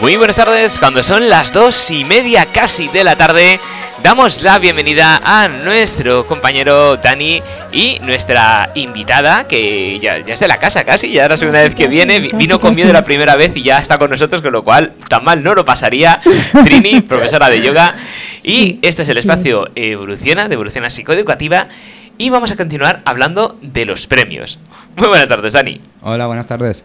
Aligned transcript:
Muy 0.00 0.16
buenas 0.16 0.36
tardes, 0.36 0.78
cuando 0.78 1.02
son 1.02 1.28
las 1.28 1.52
dos 1.52 1.90
y 1.90 2.06
media 2.06 2.46
casi 2.46 2.88
de 2.88 3.04
la 3.04 3.16
tarde, 3.16 3.60
damos 4.02 4.42
la 4.42 4.58
bienvenida 4.58 5.20
a 5.22 5.48
nuestro 5.48 6.26
compañero 6.26 6.96
Dani 6.96 7.42
y 7.70 7.98
nuestra 8.00 8.70
invitada, 8.74 9.46
que 9.46 10.00
ya, 10.00 10.16
ya 10.24 10.32
es 10.32 10.40
de 10.40 10.48
la 10.48 10.56
casa 10.56 10.84
casi, 10.84 11.12
ya 11.12 11.24
es 11.24 11.28
la 11.28 11.36
segunda 11.36 11.60
vez 11.60 11.74
que 11.74 11.86
viene, 11.86 12.18
vino 12.18 12.58
conmigo 12.58 12.90
la 12.94 13.02
primera 13.02 13.36
vez 13.36 13.52
y 13.54 13.62
ya 13.62 13.78
está 13.78 13.98
con 13.98 14.08
nosotros, 14.08 14.40
con 14.40 14.54
lo 14.54 14.64
cual 14.64 14.94
tan 15.06 15.22
mal 15.22 15.42
no 15.42 15.54
lo 15.54 15.66
pasaría. 15.66 16.18
Trini, 16.64 17.00
profesora 17.08 17.50
de 17.50 17.60
yoga, 17.60 17.94
y 18.42 18.78
este 18.80 19.02
es 19.02 19.08
el 19.10 19.18
espacio 19.18 19.66
Evoluciona, 19.74 20.48
de 20.48 20.54
Evoluciona 20.54 20.88
Psicoeducativa, 20.88 21.68
y 22.16 22.30
vamos 22.30 22.50
a 22.50 22.56
continuar 22.56 23.02
hablando 23.04 23.58
de 23.60 23.84
los 23.84 24.06
premios. 24.06 24.58
Muy 24.96 25.08
buenas 25.08 25.28
tardes, 25.28 25.52
Dani. 25.52 25.78
Hola, 26.00 26.26
buenas 26.26 26.46
tardes. 26.46 26.84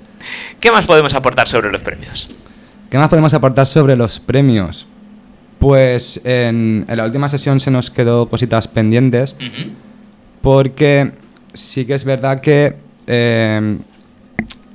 ¿Qué 0.59 0.69
más 0.69 0.85
podemos 0.85 1.13
aportar 1.13 1.47
sobre 1.47 1.71
los 1.71 1.81
premios? 1.81 2.27
¿Qué 2.95 2.99
más 2.99 3.09
podemos 3.09 3.33
aportar 3.33 3.65
sobre 3.65 3.97
los 3.97 4.21
premios? 4.21 4.87
Pues 5.59 6.21
en, 6.23 6.85
la 6.87 7.03
última 7.03 7.27
sesión 7.27 7.59
se 7.59 7.69
nos 7.69 7.91
quedó 7.91 8.29
cositas 8.29 8.69
pendientes, 8.69 9.35
porque 10.41 11.11
sí 11.51 11.83
que 11.83 11.93
es 11.93 12.05
verdad 12.05 12.39
que 12.39 12.77
eh, 13.07 13.79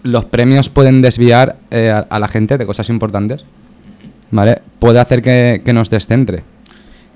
los 0.02 0.27
premios 0.27 0.69
pueden 0.69 1.01
desviar 1.01 1.56
eh, 1.70 1.91
a, 2.11 2.19
la 2.19 2.28
gente 2.28 2.59
de 2.59 2.66
cosas 2.66 2.91
importantes, 2.91 3.47
¿vale? 4.30 4.61
Puede 4.80 5.00
hacer 5.00 5.23
que, 5.23 5.62
nos 5.73 5.89
descentre. 5.89 6.42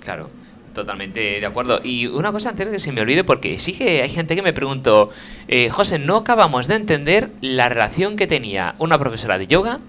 Claro. 0.00 0.30
Totalmente 0.72 1.38
de 1.38 1.44
acuerdo. 1.44 1.82
Y 1.84 2.06
una 2.06 2.32
cosa 2.32 2.48
antes 2.48 2.70
que 2.70 2.78
se 2.78 2.92
me 2.92 3.02
olvide, 3.02 3.24
porque 3.24 3.58
sí 3.58 3.74
que 3.74 4.00
hay 4.00 4.08
gente 4.08 4.34
que 4.36 4.42
me 4.42 4.54
preguntó, 4.54 5.10
eh, 5.48 5.68
José, 5.68 5.98
no 5.98 6.16
acabamos 6.16 6.66
de 6.66 6.76
entender 6.76 7.30
la 7.42 7.68
relación 7.68 8.16
que 8.16 8.26
tenía 8.26 8.74
una 8.78 8.98
profesora 8.98 9.36
de 9.36 9.46
yoga 9.46 9.80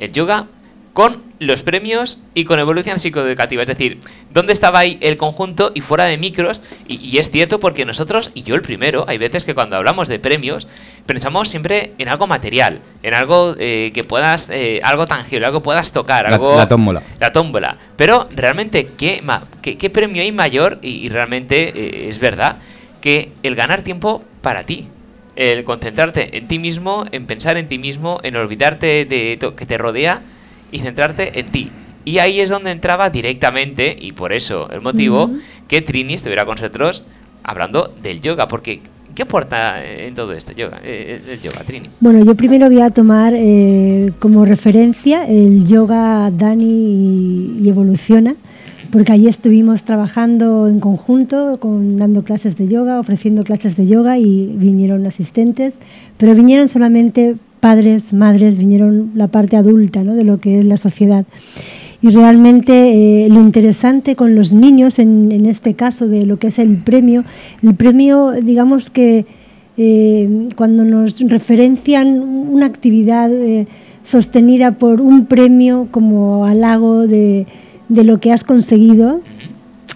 el 0.00 0.12
yoga 0.12 0.48
con 0.92 1.22
los 1.38 1.62
premios 1.62 2.18
y 2.34 2.44
con 2.44 2.58
evolución 2.58 2.98
psicoeducativa. 2.98 3.62
Es 3.62 3.68
decir, 3.68 4.00
¿dónde 4.32 4.52
estaba 4.52 4.80
ahí 4.80 4.98
el 5.00 5.16
conjunto 5.16 5.70
y 5.74 5.80
fuera 5.80 6.04
de 6.04 6.18
micros? 6.18 6.60
Y, 6.88 7.16
es 7.18 7.30
cierto 7.30 7.60
porque 7.60 7.84
nosotros, 7.84 8.32
y 8.34 8.42
yo 8.42 8.54
el 8.54 8.62
primero, 8.62 9.04
hay 9.08 9.16
veces 9.16 9.44
que 9.44 9.54
cuando 9.54 9.76
hablamos 9.76 10.08
de 10.08 10.18
premios, 10.18 10.66
pensamos 11.06 11.48
siempre 11.48 11.92
en 11.98 12.08
algo 12.08 12.26
material, 12.26 12.80
en 13.02 13.14
algo 13.14 13.54
eh, 13.58 13.92
que 13.94 14.04
puedas, 14.04 14.48
eh, 14.50 14.80
algo 14.82 15.06
tangible, 15.06 15.46
algo 15.46 15.60
que 15.60 15.64
puedas 15.64 15.92
tocar, 15.92 16.26
algo... 16.26 16.56
La, 16.56 16.68
tómbola. 16.68 17.02
La 17.20 17.32
tómbola. 17.32 17.76
Pero 17.96 18.28
realmente, 18.34 18.88
¿qué, 18.98 19.22
qué, 19.62 19.90
premio 19.90 20.22
hay 20.22 20.32
mayor? 20.32 20.78
Y, 20.82 21.08
realmente 21.08 21.72
eh, 21.74 22.08
es 22.08 22.18
verdad 22.18 22.58
que 23.00 23.32
el 23.42 23.54
ganar 23.54 23.82
tiempo 23.82 24.24
para 24.42 24.64
ti 24.64 24.88
el 25.40 25.64
concentrarte 25.64 26.36
en 26.36 26.48
ti 26.48 26.58
mismo, 26.58 27.06
en 27.12 27.24
pensar 27.24 27.56
en 27.56 27.66
ti 27.66 27.78
mismo, 27.78 28.20
en 28.22 28.36
olvidarte 28.36 29.06
de 29.06 29.38
lo 29.40 29.56
que 29.56 29.64
te 29.64 29.78
rodea 29.78 30.20
y 30.70 30.80
centrarte 30.80 31.40
en 31.40 31.46
ti. 31.46 31.70
Y 32.04 32.18
ahí 32.18 32.40
es 32.40 32.50
donde 32.50 32.70
entraba 32.70 33.08
directamente, 33.08 33.96
y 33.98 34.12
por 34.12 34.34
eso 34.34 34.68
el 34.70 34.82
motivo, 34.82 35.30
que 35.66 35.80
Trini 35.80 36.12
estuviera 36.12 36.44
con 36.44 36.56
nosotros 36.56 37.04
hablando 37.42 37.90
del 38.02 38.20
yoga, 38.20 38.48
porque 38.48 38.82
¿qué 39.14 39.22
aporta 39.22 39.82
en 39.82 40.14
todo 40.14 40.34
esto 40.34 40.52
yoga, 40.52 40.78
eh, 40.84 41.22
el 41.26 41.40
yoga, 41.40 41.64
Trini? 41.64 41.88
Bueno, 42.00 42.22
yo 42.22 42.34
primero 42.34 42.66
voy 42.66 42.82
a 42.82 42.90
tomar 42.90 43.32
eh, 43.34 44.12
como 44.18 44.44
referencia 44.44 45.26
el 45.26 45.66
yoga 45.66 46.30
Dani 46.30 47.60
y 47.62 47.66
Evoluciona, 47.66 48.34
porque 48.90 49.12
allí 49.12 49.28
estuvimos 49.28 49.84
trabajando 49.84 50.68
en 50.68 50.80
conjunto, 50.80 51.58
con, 51.60 51.96
dando 51.96 52.24
clases 52.24 52.56
de 52.56 52.68
yoga, 52.68 52.98
ofreciendo 52.98 53.44
clases 53.44 53.76
de 53.76 53.86
yoga 53.86 54.18
y 54.18 54.46
vinieron 54.56 55.06
asistentes, 55.06 55.80
pero 56.16 56.34
vinieron 56.34 56.68
solamente 56.68 57.36
padres, 57.60 58.12
madres, 58.12 58.58
vinieron 58.58 59.12
la 59.14 59.28
parte 59.28 59.56
adulta 59.56 60.02
¿no? 60.02 60.14
de 60.14 60.24
lo 60.24 60.40
que 60.40 60.60
es 60.60 60.64
la 60.64 60.76
sociedad. 60.76 61.24
Y 62.02 62.08
realmente 62.10 63.24
eh, 63.24 63.28
lo 63.28 63.40
interesante 63.40 64.16
con 64.16 64.34
los 64.34 64.52
niños, 64.52 64.98
en, 64.98 65.30
en, 65.32 65.44
este 65.44 65.74
caso 65.74 66.08
de 66.08 66.24
lo 66.24 66.38
que 66.38 66.46
es 66.46 66.58
el 66.58 66.78
premio, 66.78 67.24
el 67.62 67.74
premio, 67.74 68.32
digamos 68.32 68.88
que 68.88 69.26
eh, 69.82 70.48
cuando 70.56 70.84
nos 70.84 71.20
referencian 71.20 72.20
una 72.20 72.66
actividad 72.66 73.32
eh, 73.32 73.66
sostenida 74.02 74.72
por 74.72 75.00
un 75.00 75.26
premio 75.26 75.88
como 75.90 76.44
halago 76.44 77.06
de 77.06 77.46
de 77.90 78.04
lo 78.04 78.20
que 78.20 78.32
has 78.32 78.44
conseguido, 78.44 79.20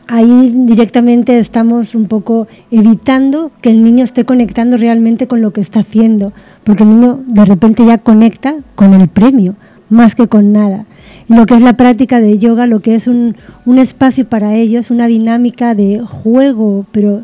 ahí 0.09 0.53
directamente 0.67 1.39
estamos 1.39 1.95
un 1.95 2.07
poco 2.07 2.47
evitando 2.71 3.51
que 3.63 3.71
el 3.71 3.83
niño 3.83 4.05
esté 4.05 4.25
conectando 4.25 4.77
realmente 4.77 5.27
con 5.27 5.41
lo 5.41 5.53
que 5.53 5.61
está 5.61 5.81
haciendo, 5.81 6.33
porque 6.65 6.83
el 6.83 6.91
niño 6.91 7.21
de 7.27 7.45
repente 7.45 7.87
ya 7.87 7.99
conecta 7.99 8.57
con 8.75 8.93
el 8.95 9.09
premio, 9.09 9.55
más 9.89 10.15
que 10.15 10.27
con 10.27 10.53
nada. 10.53 10.85
Y 11.29 11.35
lo 11.35 11.47
que 11.47 11.55
es 11.55 11.63
la 11.63 11.77
práctica 11.77 12.21
de 12.21 12.39
yoga, 12.39 12.67
lo 12.67 12.81
que 12.81 12.97
es 12.97 13.07
un, 13.07 13.37
espacio 13.79 14.29
para 14.29 14.57
ellos, 14.57 14.91
una 14.91 15.07
dinámica 15.07 15.75
de 15.75 16.01
juego, 16.01 16.85
pero 16.91 17.23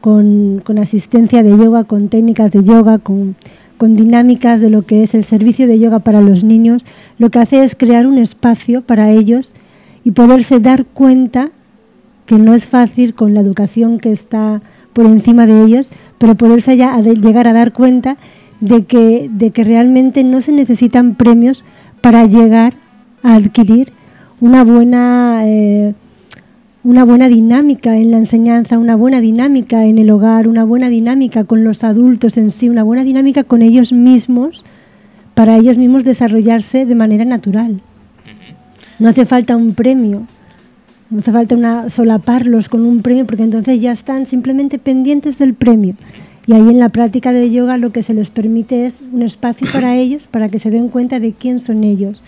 con, 0.00 0.62
asistencia 0.80 1.42
de 1.42 1.50
yoga, 1.50 1.84
con 1.84 2.08
técnicas 2.08 2.52
de 2.52 2.62
yoga, 2.62 2.98
con, 2.98 3.34
con 3.78 3.96
dinámicas 3.96 4.60
de 4.60 4.70
lo 4.70 4.82
que 4.82 5.02
es 5.02 5.14
el 5.14 5.24
servicio 5.24 5.66
de 5.66 5.80
yoga 5.80 5.98
para 5.98 6.20
los 6.20 6.44
niños, 6.44 6.86
lo 7.18 7.30
que 7.30 7.40
hace 7.40 7.64
es 7.64 7.74
crear 7.74 8.06
un 8.06 8.18
espacio 8.18 8.80
para 8.80 9.10
ellos 9.10 9.52
y 10.04 10.12
poderse 10.12 10.60
dar 10.60 10.84
cuenta 10.84 11.50
que 12.26 12.38
no 12.38 12.54
es 12.54 12.66
fácil 12.66 13.14
con 13.14 13.34
la 13.34 13.40
educación 13.40 13.98
que 13.98 14.12
está 14.12 14.62
por 14.92 15.06
encima 15.06 15.46
de 15.46 15.64
ellos, 15.64 15.90
pero 16.18 16.36
poderse 16.36 16.76
ya 16.76 16.98
llegar 17.00 17.48
a 17.48 17.52
dar 17.52 17.72
cuenta 17.72 18.16
de 18.60 18.84
que, 18.84 19.28
de 19.30 19.50
que 19.50 19.64
realmente 19.64 20.24
no 20.24 20.40
se 20.40 20.52
necesitan 20.52 21.16
premios 21.16 21.64
para 22.00 22.26
llegar 22.26 22.74
a 23.22 23.34
adquirir 23.34 23.92
una 24.40 24.64
buena, 24.64 25.42
eh, 25.44 25.94
una 26.82 27.04
buena 27.04 27.28
dinámica 27.28 27.96
en 27.96 28.10
la 28.10 28.18
enseñanza, 28.18 28.78
una 28.78 28.96
buena 28.96 29.20
dinámica 29.20 29.84
en 29.84 29.98
el 29.98 30.10
hogar, 30.10 30.48
una 30.48 30.64
buena 30.64 30.88
dinámica 30.88 31.44
con 31.44 31.64
los 31.64 31.82
adultos 31.82 32.36
en 32.36 32.50
sí, 32.50 32.68
una 32.68 32.82
buena 32.82 33.04
dinámica 33.04 33.44
con 33.44 33.62
ellos 33.62 33.92
mismos, 33.92 34.64
para 35.34 35.56
ellos 35.56 35.78
mismos 35.78 36.04
desarrollarse 36.04 36.86
de 36.86 36.94
manera 36.94 37.24
natural. 37.24 37.80
No 38.98 39.08
hace 39.08 39.26
falta 39.26 39.56
un 39.56 39.74
premio, 39.74 40.26
no 41.10 41.18
hace 41.20 41.32
falta 41.32 41.54
una, 41.54 41.90
solaparlos 41.90 42.68
con 42.68 42.84
un 42.84 43.02
premio, 43.02 43.26
porque 43.26 43.42
entonces 43.42 43.80
ya 43.80 43.92
están 43.92 44.26
simplemente 44.26 44.78
pendientes 44.78 45.38
del 45.38 45.54
premio. 45.54 45.94
Y 46.46 46.52
ahí 46.52 46.60
en 46.60 46.78
la 46.78 46.90
práctica 46.90 47.32
de 47.32 47.50
yoga 47.50 47.78
lo 47.78 47.90
que 47.90 48.02
se 48.02 48.14
les 48.14 48.30
permite 48.30 48.86
es 48.86 49.00
un 49.12 49.22
espacio 49.22 49.66
para 49.72 49.96
ellos, 49.96 50.26
para 50.26 50.48
que 50.48 50.58
se 50.58 50.70
den 50.70 50.88
cuenta 50.88 51.20
de 51.20 51.32
quién 51.32 51.60
son 51.60 51.84
ellos, 51.84 52.22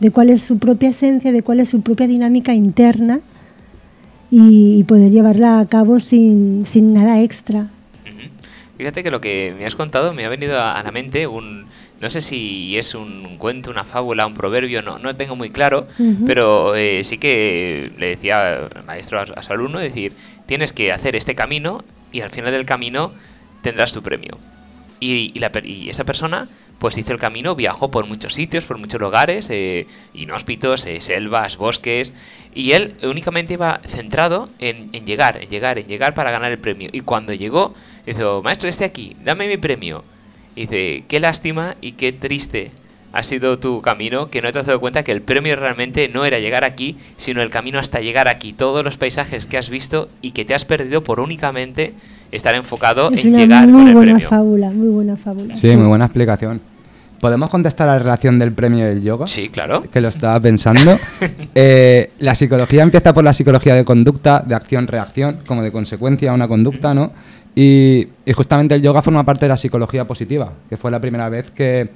de 0.00 0.10
cuál 0.10 0.30
es 0.30 0.42
su 0.42 0.58
propia 0.58 0.90
esencia, 0.90 1.32
de 1.32 1.42
cuál 1.42 1.60
es 1.60 1.68
su 1.68 1.80
propia 1.80 2.06
dinámica 2.06 2.54
interna 2.54 3.20
y, 4.30 4.82
poder 4.84 5.10
llevarla 5.10 5.60
a 5.60 5.66
cabo 5.66 6.00
sin, 6.00 6.64
sin 6.64 6.92
nada 6.92 7.20
extra. 7.20 7.68
Fíjate 8.76 9.04
que 9.04 9.10
lo 9.12 9.20
que 9.20 9.54
me 9.56 9.66
has 9.66 9.76
contado 9.76 10.12
me 10.12 10.24
ha 10.24 10.28
venido 10.28 10.60
a 10.60 10.82
la 10.82 10.90
mente 10.90 11.28
un, 11.28 11.66
no 12.00 12.10
sé 12.10 12.20
si 12.20 12.76
es 12.76 12.94
un 12.94 13.38
cuento, 13.38 13.70
una 13.70 13.84
fábula, 13.84 14.26
un 14.26 14.34
proverbio, 14.34 14.82
no, 14.82 14.98
no 14.98 15.14
tengo 15.16 15.36
muy 15.36 15.50
claro, 15.50 15.86
pero 16.26 16.74
eh, 16.74 17.02
sí 17.04 17.18
que 17.18 17.92
le 17.98 18.08
decía 18.08 18.68
el 18.74 18.84
maestro 18.84 19.20
a, 19.20 19.42
su 19.42 19.52
alumno, 19.52 19.78
decir, 19.78 20.12
tienes 20.46 20.72
que 20.72 20.92
hacer 20.92 21.16
este 21.16 21.34
camino 21.34 21.84
y 22.12 22.20
al 22.20 22.30
final 22.30 22.52
del 22.52 22.66
camino 22.66 23.12
tendrás 23.62 23.92
tu 23.92 24.02
premio. 24.02 24.38
Y, 25.00 25.32
y, 25.34 25.38
la, 25.38 25.50
y 25.62 25.88
esa 25.88 26.04
persona 26.04 26.48
pues 26.78 26.98
hizo 26.98 27.12
el 27.12 27.18
camino, 27.18 27.54
viajó 27.54 27.90
por 27.90 28.06
muchos 28.06 28.34
sitios, 28.34 28.64
por 28.64 28.78
muchos 28.78 29.00
lugares, 29.00 29.48
eh, 29.50 29.86
inhóspitos, 30.12 30.84
eh, 30.86 31.00
selvas, 31.00 31.56
bosques, 31.56 32.12
y 32.54 32.72
él 32.72 32.96
únicamente 33.02 33.54
iba 33.54 33.80
centrado 33.86 34.48
en, 34.58 34.90
en, 34.92 35.06
llegar, 35.06 35.42
en 35.42 35.48
llegar, 35.48 35.78
en 35.78 35.86
llegar 35.86 36.14
para 36.14 36.30
ganar 36.30 36.52
el 36.52 36.58
premio. 36.58 36.90
Y 36.92 37.00
cuando 37.00 37.32
llegó, 37.32 37.74
dijo, 38.04 38.42
maestro, 38.42 38.68
este 38.68 38.84
aquí, 38.84 39.16
dame 39.24 39.48
mi 39.48 39.56
premio. 39.56 40.04
Dice, 40.62 41.04
qué 41.08 41.20
lástima 41.20 41.76
y 41.80 41.92
qué 41.92 42.12
triste 42.12 42.70
ha 43.12 43.22
sido 43.22 43.60
tu 43.60 43.80
camino, 43.80 44.28
que 44.28 44.42
no 44.42 44.50
te 44.50 44.58
has 44.58 44.66
dado 44.66 44.80
cuenta 44.80 45.04
que 45.04 45.12
el 45.12 45.22
premio 45.22 45.54
realmente 45.54 46.08
no 46.08 46.24
era 46.24 46.40
llegar 46.40 46.64
aquí, 46.64 46.96
sino 47.16 47.42
el 47.42 47.50
camino 47.50 47.78
hasta 47.78 48.00
llegar 48.00 48.26
aquí, 48.26 48.52
todos 48.52 48.84
los 48.84 48.96
paisajes 48.96 49.46
que 49.46 49.56
has 49.56 49.70
visto 49.70 50.08
y 50.20 50.32
que 50.32 50.44
te 50.44 50.52
has 50.52 50.64
perdido 50.64 51.04
por 51.04 51.20
únicamente 51.20 51.94
estar 52.32 52.56
enfocado 52.56 53.10
en 53.12 53.36
llegar 53.36 53.68
muy 53.68 53.82
con 53.82 53.88
el 53.88 53.94
buena 53.94 54.20
fábula, 54.20 54.70
muy 54.70 54.88
buena 54.88 55.16
fábula. 55.16 55.54
Sí, 55.54 55.76
muy 55.76 55.86
buena 55.86 56.06
explicación. 56.06 56.60
¿Podemos 57.20 57.48
contestar 57.48 57.88
a 57.88 57.92
la 57.92 57.98
relación 58.00 58.40
del 58.40 58.52
premio 58.52 58.80
y 58.80 58.90
el 58.90 59.02
yoga? 59.02 59.28
Sí, 59.28 59.48
claro. 59.48 59.80
Que 59.80 60.00
lo 60.00 60.08
estaba 60.08 60.38
pensando. 60.40 60.98
Eh, 61.56 62.10
la 62.18 62.34
psicología 62.34 62.82
empieza 62.82 63.14
por 63.14 63.22
la 63.22 63.32
psicología 63.32 63.74
de 63.74 63.84
conducta, 63.84 64.42
de 64.44 64.56
acción-reacción, 64.56 65.38
como 65.46 65.62
de 65.62 65.70
consecuencia 65.70 66.32
a 66.32 66.34
una 66.34 66.48
conducta, 66.48 66.94
¿no? 66.94 67.12
Y, 67.54 68.08
justamente 68.34 68.74
el 68.74 68.82
yoga 68.82 69.02
forma 69.02 69.24
parte 69.24 69.44
de 69.44 69.50
la 69.50 69.56
psicología 69.56 70.06
positiva, 70.06 70.52
que 70.68 70.76
fue 70.76 70.90
la 70.90 71.00
primera 71.00 71.28
vez 71.28 71.50
que, 71.50 71.88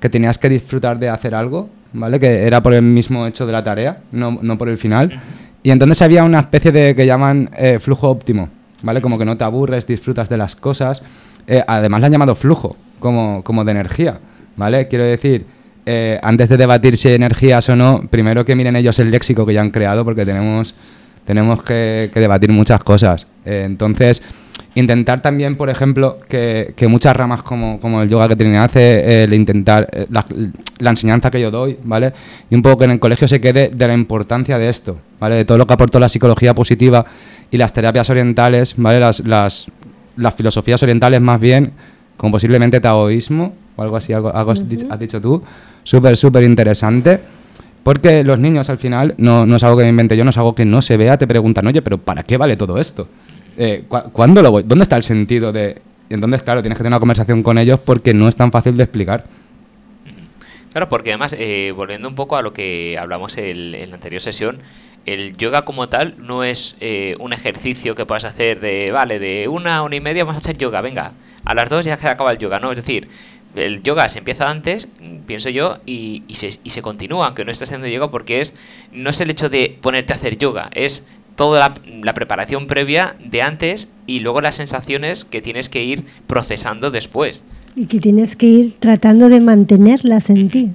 que, 0.00 0.08
tenías 0.08 0.38
que 0.38 0.48
disfrutar 0.48 0.98
de 0.98 1.08
hacer 1.08 1.34
algo, 1.34 1.68
¿vale? 1.92 2.18
Que 2.18 2.46
era 2.46 2.62
por 2.62 2.72
el 2.72 2.82
mismo 2.82 3.26
hecho 3.26 3.46
de 3.46 3.52
la 3.52 3.62
tarea, 3.62 4.00
no, 4.12 4.38
no 4.40 4.56
por 4.56 4.68
el 4.68 4.78
final. 4.78 5.20
Y 5.62 5.70
entonces 5.70 6.00
había 6.02 6.24
una 6.24 6.40
especie 6.40 6.72
de 6.72 6.94
que 6.94 7.06
llaman 7.06 7.50
eh, 7.58 7.78
flujo 7.78 8.08
óptimo, 8.08 8.48
¿vale? 8.82 9.00
Como 9.02 9.18
que 9.18 9.24
no 9.24 9.36
te 9.36 9.44
aburres, 9.44 9.86
disfrutas 9.86 10.28
de 10.28 10.36
las 10.36 10.56
cosas. 10.56 11.02
Eh, 11.46 11.62
además 11.66 12.00
le 12.00 12.06
han 12.06 12.12
llamado 12.12 12.34
flujo, 12.34 12.76
como, 12.98 13.42
como 13.44 13.64
de 13.64 13.72
energía, 13.72 14.18
¿vale? 14.56 14.88
Quiero 14.88 15.04
decir, 15.04 15.44
eh, 15.84 16.18
antes 16.22 16.48
de 16.48 16.56
debatir 16.56 16.96
si 16.96 17.08
hay 17.08 17.14
energías 17.14 17.68
o 17.68 17.74
no, 17.74 18.02
primero 18.08 18.44
que 18.44 18.54
miren 18.54 18.76
ellos 18.76 18.98
el 19.00 19.10
léxico 19.10 19.44
que 19.44 19.54
ya 19.54 19.60
han 19.60 19.70
creado, 19.70 20.04
porque 20.04 20.24
tenemos, 20.24 20.74
tenemos 21.26 21.62
que, 21.62 22.10
debatir 22.14 22.50
muchas 22.50 22.82
cosas. 22.84 23.26
Eh, 23.44 23.62
entonces, 23.66 24.22
intentar 24.74 25.20
también, 25.20 25.56
por 25.56 25.68
ejemplo, 25.68 26.18
que, 26.28 26.74
muchas 26.88 27.14
ramas 27.14 27.42
como, 27.42 27.80
como, 27.80 28.02
el 28.02 28.08
yoga 28.08 28.28
que 28.28 28.36
Trinidad 28.36 28.64
hace, 28.64 29.24
el 29.24 29.34
intentar, 29.34 29.88
eh, 29.92 30.06
la, 30.10 30.90
enseñanza 30.90 31.30
que 31.30 31.40
yo 31.40 31.50
doy, 31.50 31.78
¿vale? 31.84 32.12
Y 32.50 32.54
un 32.54 32.62
poco 32.62 32.78
que 32.78 32.84
en 32.86 32.92
el 32.92 32.98
colegio 32.98 33.28
se 33.28 33.40
quede 33.40 33.70
de 33.72 33.86
la 33.86 33.94
importancia 33.94 34.58
de 34.58 34.68
esto, 34.68 34.96
¿vale? 35.20 35.36
De 35.36 35.44
todo 35.44 35.58
lo 35.58 35.66
que 35.66 35.74
aportó 35.74 36.00
la 36.00 36.08
psicología 36.08 36.54
positiva 36.54 37.04
y 37.50 37.58
las 37.58 37.72
terapias 37.72 38.08
orientales, 38.10 38.74
¿vale? 38.76 38.98
Las, 38.98 39.20
las, 39.20 39.70
las 40.16 40.34
filosofías 40.34 40.82
orientales 40.82 41.20
más 41.20 41.40
bien, 41.40 41.72
como 42.16 42.32
posiblemente 42.32 42.80
taoísmo 42.80 43.54
o 43.76 43.82
algo 43.82 43.96
así, 43.96 44.12
algo, 44.12 44.34
has, 44.34 44.68
dicho, 44.68 45.20
tú, 45.20 45.42
súper, 45.84 46.16
súper 46.16 46.44
interesante. 46.44 47.20
Porque 47.82 48.22
los 48.22 48.38
niños 48.38 48.70
al 48.70 48.78
final, 48.78 49.14
no, 49.18 49.44
no 49.44 49.56
es 49.56 49.64
algo 49.64 49.76
que 49.76 49.82
me 49.82 49.88
invente 49.88 50.16
yo, 50.16 50.22
no 50.22 50.30
es 50.30 50.38
algo 50.38 50.54
que 50.54 50.64
no 50.64 50.82
se 50.82 50.96
vea, 50.96 51.18
te 51.18 51.26
preguntan, 51.26 51.66
oye, 51.66 51.82
pero 51.82 51.98
¿para 51.98 52.22
qué 52.22 52.36
vale 52.36 52.56
todo 52.56 52.78
esto? 52.78 53.08
Eh, 53.56 53.84
¿cuándo 53.88 54.42
lo 54.42 54.50
voy? 54.50 54.62
¿Dónde 54.64 54.82
está 54.82 54.96
el 54.96 55.02
sentido 55.02 55.52
de...? 55.52 55.80
Entonces, 56.08 56.42
claro, 56.42 56.60
tienes 56.60 56.76
que 56.76 56.82
tener 56.82 56.92
una 56.92 57.00
conversación 57.00 57.42
con 57.42 57.56
ellos 57.58 57.80
porque 57.80 58.12
no 58.12 58.28
es 58.28 58.36
tan 58.36 58.52
fácil 58.52 58.76
de 58.76 58.84
explicar. 58.84 59.24
Claro, 60.72 60.88
porque 60.88 61.10
además, 61.10 61.34
eh, 61.38 61.72
volviendo 61.76 62.08
un 62.08 62.14
poco 62.14 62.36
a 62.36 62.42
lo 62.42 62.52
que 62.54 62.96
hablamos 62.98 63.36
en, 63.36 63.72
la 63.72 63.94
anterior 63.94 64.22
sesión, 64.22 64.58
el 65.04 65.36
yoga 65.36 65.64
como 65.64 65.88
tal 65.88 66.14
no 66.18 66.44
es 66.44 66.76
eh, 66.80 67.14
un 67.18 67.32
ejercicio 67.32 67.94
que 67.94 68.06
puedas 68.06 68.24
hacer 68.24 68.60
de, 68.60 68.90
vale, 68.90 69.18
de 69.18 69.48
una, 69.48 69.82
una 69.82 69.96
y 69.96 70.00
media 70.00 70.24
vamos 70.24 70.40
a 70.40 70.44
hacer 70.44 70.56
yoga, 70.56 70.80
venga, 70.80 71.12
a 71.44 71.54
las 71.54 71.68
dos 71.68 71.84
ya 71.84 71.96
se 71.98 72.08
acaba 72.08 72.32
el 72.32 72.38
yoga, 72.38 72.58
¿no? 72.58 72.70
Es 72.70 72.76
decir, 72.76 73.08
el 73.54 73.82
yoga 73.82 74.08
se 74.08 74.18
empieza 74.18 74.48
antes, 74.48 74.88
pienso 75.26 75.50
yo, 75.50 75.78
y, 75.84 76.22
y, 76.26 76.36
se, 76.36 76.58
y 76.64 76.70
se 76.70 76.80
continúa, 76.80 77.26
aunque 77.26 77.44
no 77.44 77.52
estés 77.52 77.68
haciendo 77.68 77.88
yoga, 77.88 78.10
porque 78.10 78.40
es 78.40 78.54
no 78.92 79.10
es 79.10 79.20
el 79.20 79.28
hecho 79.28 79.50
de 79.50 79.76
ponerte 79.80 80.14
a 80.14 80.16
hacer 80.16 80.38
yoga, 80.38 80.70
es 80.74 81.06
toda 81.36 81.74
la, 82.02 82.14
preparación 82.14 82.66
previa 82.66 83.16
de 83.24 83.42
antes 83.42 83.90
y 84.06 84.20
luego 84.20 84.40
las 84.40 84.56
sensaciones 84.56 85.24
que 85.24 85.40
tienes 85.40 85.68
que 85.68 85.84
ir 85.84 86.04
procesando 86.26 86.90
después. 86.90 87.44
Y 87.74 87.86
que 87.86 87.98
tienes 87.98 88.36
que 88.36 88.46
ir 88.46 88.74
tratando 88.78 89.28
de 89.28 89.40
mantenerlas 89.40 90.30
en 90.30 90.50
ti. 90.50 90.70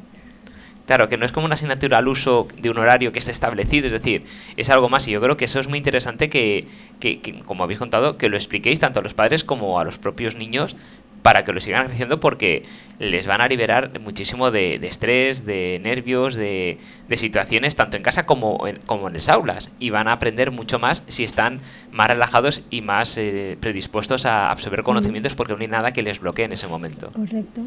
Claro, 0.88 1.10
que 1.10 1.18
no 1.18 1.26
es 1.26 1.34
como 1.34 1.46
una 1.46 1.56
asignatura 1.56 1.98
al 1.98 2.08
uso 2.08 2.48
de 2.62 2.70
un 2.70 2.78
horario 2.78 3.12
que 3.12 3.20
esté 3.20 3.32
establecido, 3.32 3.88
es 3.88 3.92
decir, 3.92 4.24
es 4.56 4.70
algo 4.70 4.88
más 4.88 5.06
y 5.10 5.12
yo 5.12 5.20
creo 5.20 5.36
que 5.36 5.44
eso 5.44 5.60
es 5.60 5.68
muy 5.68 5.78
interesante 5.78 6.30
que, 6.30 6.66
que 7.02 7.20
como 7.46 7.66
habéis 7.66 7.78
contado, 7.78 8.18
que 8.18 8.30
lo 8.30 8.38
expliquéis 8.38 8.80
tanto 8.80 9.02
a 9.02 9.04
los 9.04 9.14
padres 9.14 9.44
como 9.44 9.82
a 9.82 9.84
los 9.84 9.98
propios 9.98 10.36
niños 10.36 10.78
para 11.22 11.44
que 11.44 11.54
lo 11.54 11.60
sigan 11.60 11.88
haciendo 11.88 12.20
porque 12.20 12.64
les 13.00 13.28
van 13.28 13.42
a 13.42 13.48
liberar 13.48 14.00
muchísimo 14.00 14.50
de, 14.50 14.76
estrés, 14.76 15.46
de 15.46 15.80
nervios, 15.84 16.36
de, 16.36 16.78
situaciones 17.16 17.76
tanto 17.76 17.98
en 17.98 18.04
casa 18.04 18.26
como 18.26 18.66
en, 18.68 18.80
como 18.86 19.08
en 19.08 19.16
las 19.16 19.30
aulas 19.30 19.72
y 19.80 19.90
van 19.90 20.08
a 20.08 20.14
aprender 20.14 20.52
mucho 20.52 20.80
más 20.80 21.04
si 21.08 21.24
están 21.24 21.60
más 21.92 22.08
relajados 22.08 22.64
y 22.70 22.82
más 22.82 23.18
eh, 23.18 23.58
predispuestos 23.60 24.26
a 24.26 24.52
absorber 24.52 24.84
conocimientos 24.84 25.36
porque 25.36 25.54
no 25.54 25.60
hay 25.60 25.68
nada 25.68 25.92
que 25.92 26.02
les 26.02 26.20
bloquee 26.20 26.46
en 26.46 26.54
ese 26.54 26.68
momento. 26.68 27.12
Correcto. 27.12 27.62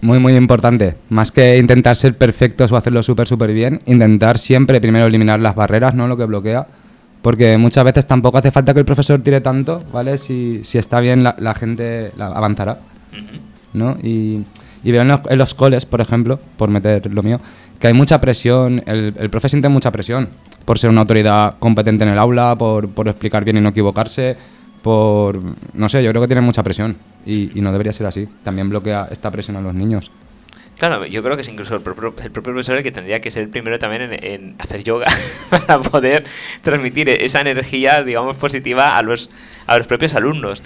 Muy, 0.00 0.18
muy 0.20 0.36
importante. 0.36 0.94
Más 1.08 1.32
que 1.32 1.58
intentar 1.58 1.96
ser 1.96 2.16
perfectos 2.16 2.70
o 2.70 2.76
hacerlo 2.76 3.02
súper, 3.02 3.26
súper 3.26 3.52
bien, 3.52 3.80
intentar 3.86 4.38
siempre 4.38 4.80
primero 4.80 5.06
eliminar 5.06 5.40
las 5.40 5.56
barreras, 5.56 5.94
¿no? 5.94 6.06
Lo 6.06 6.16
que 6.16 6.24
bloquea 6.24 6.66
porque 7.22 7.56
muchas 7.58 7.84
veces 7.84 8.06
tampoco 8.06 8.38
hace 8.38 8.50
falta 8.50 8.72
que 8.72 8.80
el 8.80 8.86
profesor 8.86 9.20
tire 9.20 9.40
tanto, 9.40 9.82
¿vale? 9.92 10.18
Si, 10.18 10.60
si 10.64 10.78
está 10.78 11.00
bien, 11.00 11.22
la, 11.22 11.36
la 11.38 11.54
gente 11.54 12.12
avanzará, 12.18 12.78
¿no? 13.72 13.96
Y, 14.02 14.44
y 14.84 14.92
veo 14.92 15.02
en 15.02 15.38
los, 15.38 15.54
coles, 15.54 15.86
por 15.86 16.00
ejemplo, 16.00 16.38
por 16.56 16.68
meter 16.68 17.12
lo 17.12 17.22
mío, 17.22 17.40
que 17.78 17.88
hay 17.88 17.94
mucha 17.94 18.20
presión, 18.20 18.82
el, 18.86 19.14
el 19.18 19.30
profe 19.30 19.48
siente 19.48 19.68
mucha 19.68 19.90
presión 19.90 20.28
por 20.64 20.78
ser 20.78 20.90
una 20.90 21.00
autoridad 21.00 21.54
competente 21.58 22.04
en 22.04 22.10
el 22.10 22.18
aula, 22.18 22.54
por, 22.56 22.90
por 22.90 23.08
explicar 23.08 23.42
bien 23.42 23.56
y 23.56 23.60
no 23.62 23.70
equivocarse, 23.70 24.36
por... 24.82 25.40
no 25.72 25.88
sé, 25.88 26.02
yo 26.04 26.10
creo 26.10 26.20
que 26.20 26.28
tiene 26.28 26.42
mucha 26.42 26.62
presión 26.62 26.96
y, 27.24 27.58
y 27.58 27.62
no 27.62 27.72
debería 27.72 27.92
ser 27.92 28.06
así. 28.06 28.28
También 28.44 28.68
bloquea 28.68 29.08
esta 29.10 29.30
presión 29.30 29.56
a 29.56 29.62
los 29.62 29.74
niños. 29.74 30.10
Claro, 30.78 31.04
yo 31.06 31.24
creo 31.24 31.34
que 31.34 31.42
es 31.42 31.48
incluso 31.48 31.74
el 31.74 31.80
propio, 31.80 32.14
el 32.22 32.30
propio 32.30 32.52
profesor 32.52 32.76
el 32.76 32.84
que 32.84 32.92
tendría 32.92 33.20
que 33.20 33.32
ser 33.32 33.42
el 33.42 33.48
primero 33.48 33.80
también 33.80 34.16
en, 34.22 34.54
hacer 34.60 34.84
yoga 34.84 35.08
para 35.50 35.82
poder 35.82 36.24
transmitir 36.62 37.08
esa 37.08 37.40
energía, 37.40 38.04
digamos, 38.04 38.36
positiva 38.36 38.96
a 38.96 39.02
los, 39.02 39.28
a 39.66 39.76
los 39.76 39.88
propios 39.88 40.14
alumnos. 40.14 40.62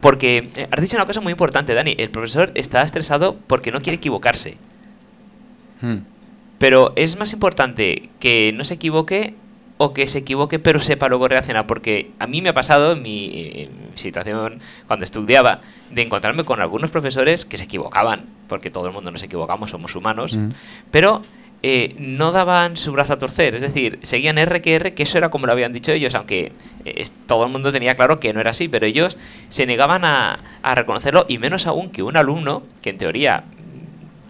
Porque 0.00 0.50
eh, 0.56 0.66
has 0.68 0.80
dicho 0.80 0.96
una 0.96 1.06
cosa 1.06 1.20
muy 1.20 1.30
importante, 1.30 1.74
Dani. 1.74 1.94
El 1.96 2.10
profesor 2.10 2.50
está 2.56 2.82
estresado 2.82 3.38
porque 3.46 3.70
no 3.70 3.80
quiere 3.80 3.98
equivocarse. 3.98 4.56
Hmm. 5.80 5.98
Pero 6.58 6.92
es 6.96 7.16
más 7.16 7.32
importante 7.32 8.10
que 8.18 8.52
no 8.54 8.64
se 8.64 8.74
equivoque 8.74 9.34
o 9.82 9.92
que 9.92 10.06
se 10.06 10.18
equivoque 10.18 10.60
pero 10.60 10.80
sepa 10.80 11.08
luego 11.08 11.26
reaccionar. 11.26 11.66
Porque 11.66 12.12
a 12.18 12.26
mí 12.26 12.40
me 12.40 12.50
ha 12.50 12.54
pasado 12.54 12.92
en 12.92 13.02
mi, 13.02 13.68
situación 13.94 14.60
cuando 14.86 15.04
estudiaba 15.04 15.60
de 15.90 16.02
encontrarme 16.02 16.44
con 16.44 16.60
algunos 16.60 16.90
profesores 16.90 17.44
que 17.44 17.58
se 17.58 17.64
equivocaban, 17.64 18.26
porque 18.48 18.70
todo 18.70 18.86
el 18.86 18.92
mundo 18.92 19.10
nos 19.10 19.22
equivocamos, 19.22 19.70
somos 19.70 19.94
humanos, 19.96 20.38
pero 20.90 21.22
eh, 21.62 21.94
no 21.98 22.32
daban 22.32 22.76
su 22.76 22.92
brazo 22.92 23.12
a 23.12 23.18
torcer, 23.18 23.54
es 23.54 23.60
decir, 23.60 23.98
seguían 24.02 24.38
R 24.38 24.62
que 24.62 24.74
R, 24.74 24.94
que 24.94 25.02
eso 25.02 25.18
era 25.18 25.30
como 25.30 25.46
lo 25.46 25.52
habían 25.52 25.72
dicho 25.72 25.92
ellos, 25.92 26.14
aunque 26.14 26.52
eh, 26.84 27.04
todo 27.26 27.44
el 27.44 27.52
mundo 27.52 27.70
tenía 27.70 27.94
claro 27.94 28.18
que 28.18 28.32
no 28.32 28.40
era 28.40 28.50
así, 28.50 28.68
pero 28.68 28.86
ellos 28.86 29.18
se 29.48 29.66
negaban 29.66 30.04
a, 30.04 30.38
a 30.62 30.74
reconocerlo 30.74 31.24
y 31.28 31.38
menos 31.38 31.66
aún 31.66 31.90
que 31.90 32.02
un 32.02 32.16
alumno, 32.16 32.62
que 32.80 32.90
en 32.90 32.98
teoría 32.98 33.44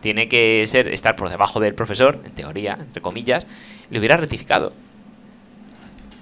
tiene 0.00 0.28
que 0.28 0.64
ser 0.66 0.88
estar 0.88 1.14
por 1.16 1.30
debajo 1.30 1.60
del 1.60 1.74
profesor, 1.74 2.20
en 2.24 2.32
teoría, 2.32 2.76
entre 2.80 3.00
comillas, 3.00 3.46
le 3.88 3.98
hubiera 3.98 4.16
rectificado. 4.16 4.72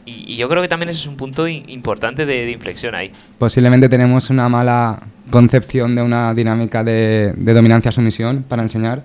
Y, 0.05 0.37
yo 0.37 0.49
creo 0.49 0.63
que 0.63 0.69
también 0.69 0.89
ese 0.89 1.01
es 1.01 1.07
un 1.07 1.17
punto 1.17 1.47
importante 1.49 2.27
de, 2.27 2.51
inflexión 2.51 2.95
ahí. 2.95 3.11
Posiblemente 3.39 3.89
tenemos 3.89 4.31
una 4.31 4.49
mala 4.49 5.01
concepción 5.31 5.95
de 5.95 6.03
una 6.03 6.35
dinámica 6.35 6.83
de, 6.83 7.35
dominancia-sumisión 7.37 8.45
para 8.49 8.63
enseñar. 8.63 9.03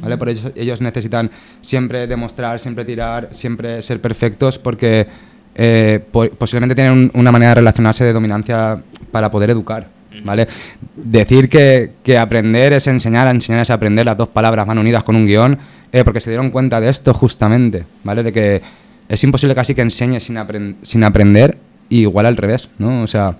¿vale? 0.00 0.16
Por 0.16 0.28
ello 0.28 0.52
ellos 0.54 0.80
necesitan 0.80 1.30
siempre 1.60 2.06
demostrar, 2.06 2.58
siempre 2.58 2.84
tirar, 2.84 3.28
siempre 3.32 3.82
ser 3.82 4.00
perfectos 4.00 4.58
porque 4.58 5.06
eh, 5.54 6.00
posiblemente 6.38 6.74
tienen 6.74 7.10
una 7.14 7.30
manera 7.30 7.50
de 7.50 7.54
relacionarse 7.56 8.04
de 8.04 8.12
dominancia 8.12 8.82
para 9.10 9.30
poder 9.30 9.50
educar. 9.50 9.88
¿Vale? 10.22 10.46
Decir 10.94 11.48
que, 11.48 11.90
que, 12.04 12.16
aprender 12.16 12.72
es 12.72 12.86
enseñar, 12.86 13.26
enseñar 13.26 13.62
es 13.62 13.70
aprender, 13.70 14.06
las 14.06 14.16
dos 14.16 14.28
palabras 14.28 14.64
van 14.64 14.78
unidas 14.78 15.02
con 15.02 15.16
un 15.16 15.26
guion, 15.26 15.58
eh, 15.94 16.04
porque 16.04 16.20
se 16.20 16.30
dieron 16.30 16.50
cuenta 16.50 16.80
de 16.80 16.88
esto 16.88 17.12
justamente, 17.14 17.84
¿vale? 18.04 18.22
De 18.22 18.32
que 18.32 18.62
es 19.08 19.24
imposible 19.24 19.54
casi 19.54 19.74
que 19.74 19.82
enseñe 19.82 20.20
sin, 20.20 20.38
sin 20.82 21.04
aprender 21.04 21.58
y 21.88 22.00
igual 22.00 22.26
al 22.26 22.36
revés, 22.36 22.68
¿no? 22.78 23.02
O 23.02 23.06
sea, 23.06 23.36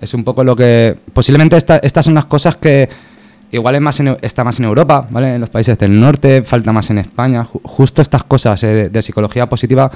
es 0.00 0.14
un 0.14 0.24
poco 0.24 0.44
lo 0.44 0.56
que... 0.56 0.96
Posiblemente 1.12 1.56
estas 1.56 2.04
son 2.04 2.14
las 2.14 2.26
cosas 2.26 2.56
que 2.56 2.88
igual 3.50 3.74
es 3.74 3.80
más 3.80 4.00
está 4.22 4.44
más 4.44 4.58
en 4.58 4.66
Europa, 4.66 5.06
¿vale? 5.10 5.34
En 5.34 5.40
los 5.40 5.50
países 5.50 5.78
del 5.78 5.98
norte, 5.98 6.42
falta 6.42 6.72
más 6.72 6.90
en 6.90 6.98
España. 6.98 7.46
justo 7.62 8.02
estas 8.02 8.24
cosas 8.24 8.62
eh, 8.64 8.88
de, 8.88 9.02
psicología 9.02 9.48
positiva, 9.48 9.90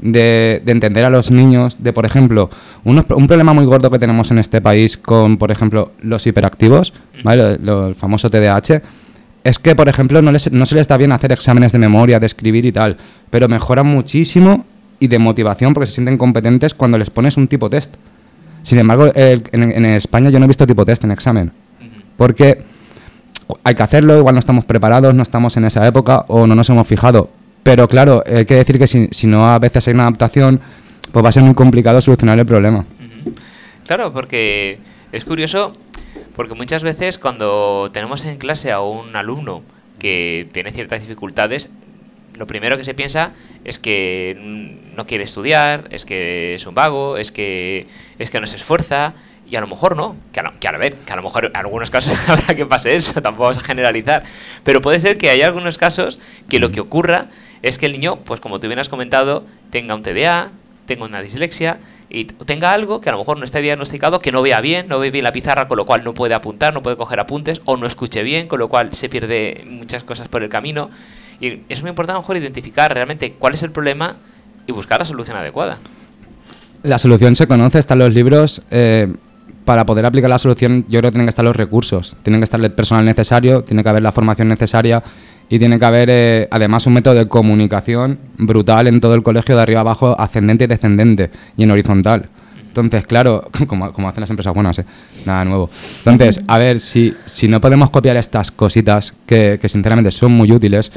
de, 0.00 0.62
entender 0.66 1.04
a 1.04 1.10
los 1.10 1.30
niños, 1.30 1.82
de, 1.82 1.92
por 1.92 2.04
ejemplo, 2.04 2.50
un 2.84 3.26
problema 3.26 3.52
muy 3.52 3.64
gordo 3.64 3.90
que 3.90 3.98
tenemos 3.98 4.30
en 4.30 4.38
este 4.38 4.60
país 4.60 4.96
con, 4.96 5.36
por 5.38 5.50
ejemplo, 5.50 5.92
los 6.00 6.26
hiperactivos, 6.26 6.92
¿vale? 7.22 7.54
el 7.54 7.94
famoso 7.94 8.28
TDAH 8.30 8.82
es 9.48 9.58
que, 9.58 9.74
por 9.74 9.88
ejemplo, 9.88 10.20
no, 10.20 10.30
les, 10.30 10.52
no 10.52 10.66
se 10.66 10.74
les 10.74 10.82
está 10.82 10.96
bien 10.96 11.12
hacer 11.12 11.32
exámenes 11.32 11.72
de 11.72 11.78
memoria, 11.78 12.20
de 12.20 12.26
escribir 12.26 12.66
y 12.66 12.72
tal, 12.72 12.96
pero 13.30 13.48
mejoran 13.48 13.86
muchísimo 13.86 14.66
y 15.00 15.08
de 15.08 15.18
motivación 15.18 15.74
porque 15.74 15.86
se 15.86 15.94
sienten 15.94 16.18
competentes 16.18 16.74
cuando 16.74 16.98
les 16.98 17.10
pones 17.10 17.36
un 17.36 17.48
tipo 17.48 17.70
test. 17.70 17.94
Sin 18.62 18.78
embargo, 18.78 19.10
en, 19.14 19.84
España 19.86 20.30
yo 20.30 20.38
no 20.38 20.44
he 20.44 20.48
visto 20.48 20.66
tipo 20.66 20.84
test 20.84 21.04
en 21.04 21.12
examen, 21.12 21.52
porque 22.16 22.62
hay 23.64 23.74
que 23.74 23.82
hacerlo, 23.82 24.18
igual 24.18 24.34
no 24.34 24.40
estamos 24.40 24.64
preparados, 24.64 25.14
no 25.14 25.22
estamos 25.22 25.56
en 25.56 25.64
esa 25.64 25.86
época 25.86 26.26
o 26.28 26.46
no 26.46 26.54
nos 26.54 26.68
hemos 26.68 26.86
fijado. 26.86 27.30
Pero 27.62 27.88
claro, 27.88 28.22
hay 28.26 28.44
que 28.44 28.54
decir 28.54 28.78
que 28.78 28.86
si, 28.86 29.08
si 29.12 29.26
no 29.26 29.48
a 29.50 29.58
veces 29.58 29.86
hay 29.88 29.94
una 29.94 30.02
adaptación, 30.02 30.60
pues 31.10 31.24
va 31.24 31.30
a 31.30 31.32
ser 31.32 31.42
muy 31.42 31.54
complicado 31.54 32.00
solucionar 32.00 32.38
el 32.38 32.46
problema. 32.46 32.84
Claro, 33.86 34.12
porque 34.12 34.78
es 35.12 35.24
curioso 35.24 35.72
porque 36.34 36.54
muchas 36.54 36.82
veces 36.82 37.18
cuando 37.18 37.90
tenemos 37.92 38.24
en 38.24 38.38
clase 38.38 38.72
a 38.72 38.80
un 38.80 39.16
alumno 39.16 39.62
que 39.98 40.48
tiene 40.52 40.70
ciertas 40.70 41.02
dificultades, 41.02 41.72
lo 42.36 42.46
primero 42.46 42.76
que 42.76 42.84
se 42.84 42.94
piensa 42.94 43.32
es 43.64 43.78
que 43.78 44.78
no 44.94 45.06
quiere 45.06 45.24
estudiar, 45.24 45.88
es 45.90 46.04
que 46.04 46.54
es 46.54 46.66
un 46.66 46.74
vago, 46.74 47.16
es 47.16 47.32
que, 47.32 47.88
es 48.18 48.30
que 48.30 48.40
no 48.40 48.46
se 48.46 48.56
esfuerza, 48.56 49.14
y 49.50 49.56
a 49.56 49.60
lo 49.60 49.66
mejor 49.66 49.96
no, 49.96 50.14
que 50.32 50.40
a, 50.40 50.52
que 50.60 50.68
a 50.68 50.72
ver, 50.72 50.94
que 50.94 51.12
a 51.12 51.16
lo 51.16 51.22
mejor 51.22 51.46
en 51.46 51.56
algunos 51.56 51.90
casos 51.90 52.16
habrá 52.28 52.54
que 52.54 52.66
pase 52.66 52.94
eso, 52.94 53.20
tampoco 53.22 53.44
vamos 53.44 53.58
a 53.58 53.64
generalizar, 53.64 54.24
pero 54.62 54.80
puede 54.80 55.00
ser 55.00 55.18
que 55.18 55.30
haya 55.30 55.46
algunos 55.46 55.78
casos 55.78 56.20
que 56.48 56.58
lo 56.58 56.70
que 56.70 56.80
ocurra 56.80 57.26
es 57.62 57.78
que 57.78 57.86
el 57.86 57.92
niño, 57.92 58.20
pues 58.20 58.40
como 58.40 58.60
tú 58.60 58.68
bien 58.68 58.78
has 58.78 58.88
comentado, 58.88 59.44
tenga 59.70 59.94
un 59.94 60.02
TDA, 60.02 60.52
tenga 60.86 61.04
una 61.04 61.20
dislexia, 61.22 61.78
y 62.10 62.24
tenga 62.24 62.72
algo 62.72 63.00
que 63.00 63.10
a 63.10 63.12
lo 63.12 63.18
mejor 63.18 63.38
no 63.38 63.44
esté 63.44 63.60
diagnosticado, 63.60 64.20
que 64.20 64.32
no 64.32 64.40
vea 64.40 64.60
bien, 64.60 64.88
no 64.88 64.98
ve 64.98 65.10
bien 65.10 65.24
la 65.24 65.32
pizarra, 65.32 65.68
con 65.68 65.76
lo 65.76 65.84
cual 65.84 66.04
no 66.04 66.14
puede 66.14 66.34
apuntar, 66.34 66.72
no 66.72 66.82
puede 66.82 66.96
coger 66.96 67.20
apuntes, 67.20 67.60
o 67.66 67.76
no 67.76 67.86
escuche 67.86 68.22
bien, 68.22 68.48
con 68.48 68.58
lo 68.58 68.68
cual 68.68 68.92
se 68.94 69.08
pierde 69.08 69.64
muchas 69.66 70.04
cosas 70.04 70.28
por 70.28 70.42
el 70.42 70.48
camino. 70.48 70.90
Y 71.40 71.60
es 71.68 71.82
muy 71.82 71.90
importante 71.90 72.12
a 72.12 72.14
lo 72.14 72.22
mejor 72.22 72.38
identificar 72.38 72.92
realmente 72.92 73.34
cuál 73.38 73.54
es 73.54 73.62
el 73.62 73.70
problema 73.70 74.16
y 74.66 74.72
buscar 74.72 75.00
la 75.00 75.04
solución 75.04 75.36
adecuada. 75.36 75.78
La 76.82 76.98
solución 76.98 77.34
se 77.34 77.46
conoce, 77.46 77.78
están 77.78 77.98
los 77.98 78.14
libros. 78.14 78.62
Eh, 78.70 79.12
para 79.68 79.84
poder 79.84 80.06
aplicar 80.06 80.30
la 80.30 80.38
solución, 80.38 80.86
yo 80.88 80.98
creo 80.98 81.10
que 81.10 81.16
tienen 81.16 81.26
que 81.26 81.28
estar 81.28 81.44
los 81.44 81.54
recursos, 81.54 82.16
tienen 82.22 82.40
que 82.40 82.44
estar 82.44 82.58
el 82.58 82.72
personal 82.72 83.04
necesario, 83.04 83.62
tiene 83.62 83.82
que 83.82 83.88
haber 83.90 84.02
la 84.02 84.12
formación 84.12 84.48
necesaria 84.48 85.02
y 85.46 85.58
tiene 85.58 85.78
que 85.78 85.84
haber 85.84 86.08
eh, 86.10 86.48
además 86.50 86.86
un 86.86 86.94
método 86.94 87.12
de 87.16 87.28
comunicación 87.28 88.18
brutal 88.38 88.86
en 88.86 88.98
todo 88.98 89.12
el 89.14 89.22
colegio 89.22 89.56
de 89.56 89.60
arriba 89.60 89.80
abajo, 89.80 90.18
ascendente 90.18 90.64
y 90.64 90.68
descendente 90.68 91.30
y 91.58 91.64
en 91.64 91.70
horizontal. 91.70 92.30
Entonces, 92.68 93.06
claro, 93.06 93.46
como, 93.66 93.84
hacen 94.08 94.22
las 94.22 94.30
empresas 94.30 94.54
buenas, 94.54 94.78
¿eh? 94.78 94.86
nada 95.26 95.44
nuevo. 95.44 95.68
Entonces, 95.98 96.40
a 96.46 96.56
ver, 96.56 96.80
si, 96.80 97.14
si 97.26 97.46
no 97.46 97.60
podemos 97.60 97.90
copiar 97.90 98.16
estas 98.16 98.50
cositas 98.50 99.12
que, 99.26 99.58
que 99.60 99.68
sinceramente 99.68 100.10
son 100.12 100.32
muy 100.32 100.50
útiles, 100.50 100.90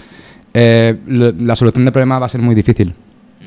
eh, 0.53 0.95
la 1.07 1.57
solución 1.57 1.83
del 1.83 1.91
problema 1.91 2.19
va 2.19 2.27
a 2.27 2.29
ser 2.29 2.41
muy 2.41 2.55
difícil. 2.55 2.95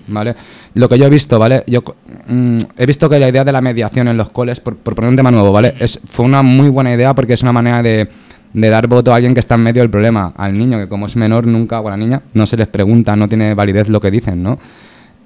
¿Vale? 0.06 0.34
Lo 0.75 0.88
que 0.88 0.99
yo 0.99 1.06
he 1.06 1.11
visto, 1.11 1.38
¿vale? 1.38 1.64
Yo 1.66 1.82
mm, 2.28 2.58
he 2.76 2.87
visto 2.87 3.08
que 3.08 3.18
la 3.18 3.28
idea 3.28 3.44
de 3.44 3.52
la 3.52 3.61
mediación 3.61 4.08
en 4.08 4.16
los 4.16 4.30
coles, 4.30 4.61
por, 4.61 4.76
por 4.76 4.94
poner 4.94 5.11
un 5.11 5.16
tema 5.16 5.30
nuevo, 5.30 5.50
¿vale? 5.50 5.75
Es, 5.78 6.00
fue 6.04 6.26
una 6.26 6.42
muy 6.42 6.68
buena 6.68 6.92
idea 6.92 7.14
porque 7.14 7.32
es 7.32 7.42
una 7.42 7.52
manera 7.52 7.82
de, 7.82 8.08
de 8.52 8.68
dar 8.68 8.87
voto 8.87 9.12
a 9.12 9.16
alguien 9.16 9.34
que 9.34 9.40
está 9.40 9.56
en 9.56 9.62
medio 9.62 9.82
del 9.82 9.90
problema. 9.90 10.32
Al 10.37 10.58
niño, 10.58 10.78
que 10.78 10.88
como 10.88 11.06
es 11.06 11.16
menor, 11.16 11.46
nunca, 11.46 11.80
o 11.80 11.88
a 11.88 11.90
la 11.90 11.96
niña, 11.96 12.23
no 12.34 12.46
se 12.46 12.56
les 12.56 12.68
pregunta, 12.68 13.16
no 13.16 13.28
tiene 13.28 13.54
validez 13.54 13.88
lo 13.88 14.00
que 14.00 14.11
dicen, 14.11 14.42
¿no? 14.42 14.58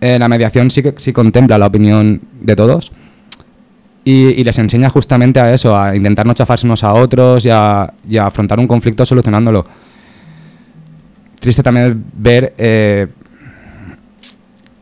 Eh, 0.00 0.18
la 0.18 0.28
mediación 0.28 0.70
sí 0.70 0.82
que 0.82 0.94
sí 0.97 1.12
contempla 1.12 1.58
la 1.58 1.66
opinión 1.66 2.20
de 2.40 2.54
todos 2.54 2.92
y, 4.04 4.42
les 4.42 4.58
enseña 4.58 4.88
justamente 4.88 5.38
a 5.38 5.52
eso, 5.52 5.76
a 5.76 5.94
intentar 5.94 6.25
no 6.25 6.32
chafarse 6.32 6.66
unos 6.66 6.82
a 6.82 6.94
otros 6.94 7.44
y 7.44 7.50
a, 7.50 7.92
afrontar 8.23 8.58
un 8.58 8.66
conflicto 8.66 9.04
solucionándolo. 9.04 9.66
Triste 11.38 11.62
también 11.62 12.04
ver 12.14 12.54
eh, 12.56 13.06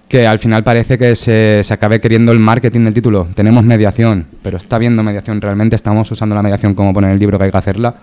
que 0.09 0.27
al 0.27 0.39
final 0.39 0.63
parece 0.63 0.99
que 0.99 1.17
se, 1.17 1.63
se, 1.65 1.75
acabe 1.75 2.01
queriendo 2.01 2.31
el 2.33 2.39
marketing 2.39 2.85
del 2.85 2.95
título. 2.95 3.29
Tenemos 3.35 3.65
mediación, 3.65 4.27
pero 4.43 4.57
está 4.57 4.79
viendo 4.79 5.03
mediación. 5.03 5.41
¿Realmente 5.41 5.75
estamos 5.75 6.11
usando 6.11 6.35
la 6.35 6.43
mediación 6.43 6.75
como 6.75 6.95
poner 6.95 7.11
el 7.11 7.19
libro 7.19 7.39
que 7.39 7.45
hay 7.45 7.51
que 7.51 7.59
hacerla? 7.59 7.97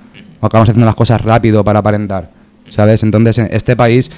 o 0.43 0.45
acabamos 0.45 0.69
haciendo 0.69 0.85
las 0.85 0.95
cosas 0.95 1.21
rápido 1.21 1.63
para 1.63 1.79
aparentar, 1.79 2.29
¿sabes? 2.67 3.01
Entonces, 3.03 3.37
en 3.37 3.47
este 3.51 3.77
país, 3.77 4.11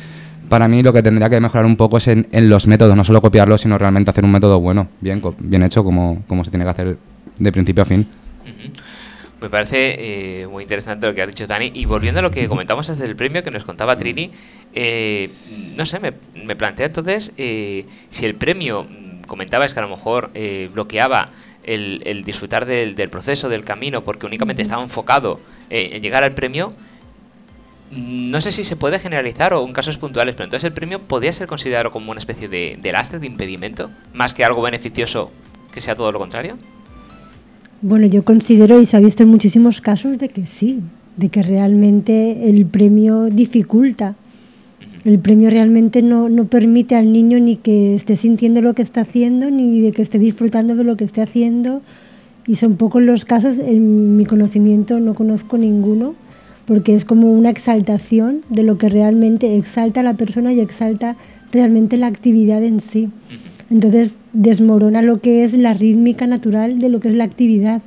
para 0.50 0.68
mí 0.68 0.82
lo 0.82 0.92
que 0.92 1.04
tendría 1.04 1.30
que 1.30 1.40
mejorar 1.40 1.68
un 1.68 1.76
poco 1.76 1.98
es 1.98 2.08
en, 2.08 2.26
los 2.50 2.66
métodos, 2.66 2.96
no 2.96 3.04
solo 3.04 3.22
copiarlos, 3.22 3.62
sino 3.62 3.78
realmente 3.78 4.10
hacer 4.10 4.26
un 4.26 4.32
método 4.32 4.60
bueno, 4.60 4.88
bien, 5.02 5.22
bien 5.38 5.62
hecho, 5.62 5.84
como, 5.84 6.24
como 6.28 6.44
se 6.44 6.50
tiene 6.50 6.66
que 6.66 6.72
hacer 6.72 6.98
de 7.38 7.52
principio 7.52 7.84
a 7.84 7.86
fin. 7.86 8.08
Me 9.42 9.50
parece 9.50 10.42
eh, 10.42 10.48
muy 10.48 10.64
interesante 10.64 11.08
lo 11.08 11.14
que 11.14 11.22
ha 11.22 11.28
dicho 11.28 11.46
Dani. 11.46 11.72
Y 11.74 11.86
volviendo 11.86 12.20
a 12.20 12.24
lo 12.24 12.32
que 12.32 12.48
comentamos 12.48 12.88
desde 12.88 13.06
el 13.06 13.16
premio 13.16 13.44
que 13.44 13.52
nos 13.52 13.64
contaba 13.64 13.98
Trini, 13.98 14.32
eh, 14.74 15.30
no 15.76 15.86
sé, 15.86 16.00
me, 16.00 16.14
me 16.34 16.56
plantea 16.56 16.88
entonces 16.88 17.34
eh, 17.38 17.86
si 18.12 18.26
el 18.26 18.36
premio, 18.36 18.88
comentabas 19.28 19.74
que 19.74 19.80
a 19.80 19.84
lo 19.84 19.90
mejor 19.90 20.32
bloqueaba 20.72 21.32
el, 21.66 22.24
disfrutar 22.24 22.66
del, 22.66 23.10
proceso, 23.10 23.50
del 23.50 23.64
camino, 23.64 24.04
porque 24.04 24.26
únicamente 24.26 24.62
estaba 24.62 24.84
enfocado 24.84 25.40
eh, 25.70 25.92
en 25.94 26.04
llegar 26.04 26.24
al 26.24 26.34
premio, 26.34 26.74
mm, 27.92 28.30
no 28.30 28.42
sé 28.42 28.52
si 28.52 28.64
se 28.64 28.76
puede 28.76 29.00
generalizar 29.00 29.54
o 29.54 29.66
en 29.66 29.74
casos 29.74 29.98
puntuales, 29.98 30.36
pero 30.36 30.46
entonces 30.46 30.66
el 30.66 30.74
premio 30.74 31.02
podría 31.02 31.34
ser 31.34 31.48
considerado 31.48 31.92
como 31.92 32.12
una 32.12 32.20
especie 32.20 32.48
de, 32.48 32.92
lastre, 32.92 33.20
de 33.20 33.28
impedimento, 33.28 33.92
más 34.14 34.34
que 34.34 34.46
algo 34.46 34.62
beneficioso 34.62 35.32
que 35.74 35.82
sea 35.82 35.96
todo 35.96 36.12
lo 36.12 36.20
contrario. 36.20 36.58
Bueno, 37.88 38.08
yo 38.08 38.26
considero, 38.26 38.82
y 38.82 38.88
se 38.88 38.98
ha 38.98 39.00
visto 39.00 39.22
en 39.22 39.30
muchísimos 39.30 39.80
casos, 39.80 40.18
de 40.18 40.30
que 40.30 40.48
sí, 40.48 40.80
de 41.18 41.30
que 41.30 41.44
realmente 41.44 42.50
el 42.50 42.66
premio 42.66 43.26
dificulta 43.26 44.16
el 45.04 45.20
premio 45.20 45.52
realmente 45.52 46.02
no, 46.02 46.28
no, 46.30 46.46
permite 46.46 46.96
al 46.96 47.14
niño 47.14 47.40
ni 47.40 47.58
que 47.58 47.94
esté 47.94 48.16
sintiendo 48.16 48.64
lo 48.64 48.74
que 48.74 48.82
está 48.82 49.02
haciendo, 49.02 49.52
ni 49.52 49.82
de 49.82 49.92
que 49.92 50.02
esté 50.02 50.18
disfrutando 50.18 50.76
de 50.76 50.84
lo 50.84 50.98
que 50.98 51.04
esté 51.04 51.22
haciendo. 51.22 51.84
Y 52.48 52.56
son 52.56 52.76
pocos 52.76 53.04
los 53.04 53.24
casos, 53.24 53.60
en 53.60 54.18
mi 54.18 54.26
conocimiento 54.26 55.00
no 55.00 55.14
conozco 55.14 55.60
ninguno, 55.60 56.16
porque 56.66 56.96
es 56.96 57.06
como 57.06 57.32
una 57.32 57.52
exaltación 57.52 58.42
de 58.50 58.64
lo 58.64 58.80
que 58.80 58.90
realmente 58.90 59.56
exalta 59.58 60.00
a 60.00 60.04
la 60.04 60.16
persona 60.16 60.52
y 60.54 60.60
exalta 60.60 61.18
realmente 61.52 61.98
la 61.98 62.08
actividad 62.08 62.64
en 62.64 62.80
sí. 62.80 63.10
Entonces 63.70 64.16
desmorona 64.34 65.02
lo 65.02 65.22
que 65.22 65.44
es 65.44 65.54
la 65.54 65.74
rítmica 65.74 66.28
natural 66.28 66.80
de 66.80 66.90
lo 66.90 67.00
que 67.00 67.10
es 67.10 67.16
la 67.16 67.24
actividad. 67.24 67.82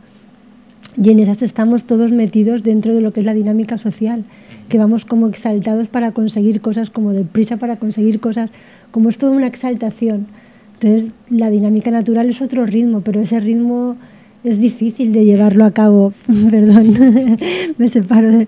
Y 1.01 1.11
en 1.11 1.21
esas 1.21 1.43
estamos 1.43 1.85
todos 1.85 2.11
metidos 2.11 2.63
dentro 2.63 2.95
de 2.95 3.01
lo 3.01 3.13
que 3.13 3.21
es 3.21 3.27
la 3.27 3.35
dinámica 3.35 3.79
social 3.79 4.25
que 4.69 4.79
vamos 4.79 5.05
como 5.05 5.29
exaltados 5.29 5.89
para 5.89 6.13
conseguir 6.13 6.61
cosas, 6.61 6.91
como 6.91 7.13
deprisa 7.13 7.57
para 7.57 7.77
conseguir 7.77 8.21
cosas, 8.21 8.51
como 8.91 9.09
es 9.09 9.19
toda 9.19 9.33
una 9.33 9.47
exaltación. 9.47 10.27
Entonces, 10.75 11.13
la 11.31 11.51
dinámica 11.51 11.91
natural 11.91 12.29
es 12.29 12.43
otro 12.43 12.67
ritmo, 12.67 13.01
pero 13.01 13.21
ese 13.21 13.41
ritmo 13.41 13.97
es 14.45 14.61
difícil 14.61 15.13
de 15.13 15.25
llevarlo 15.25 15.65
a 15.65 15.73
cabo, 15.73 16.13
perdón, 16.51 17.39
me 17.79 17.89
separo, 17.89 18.47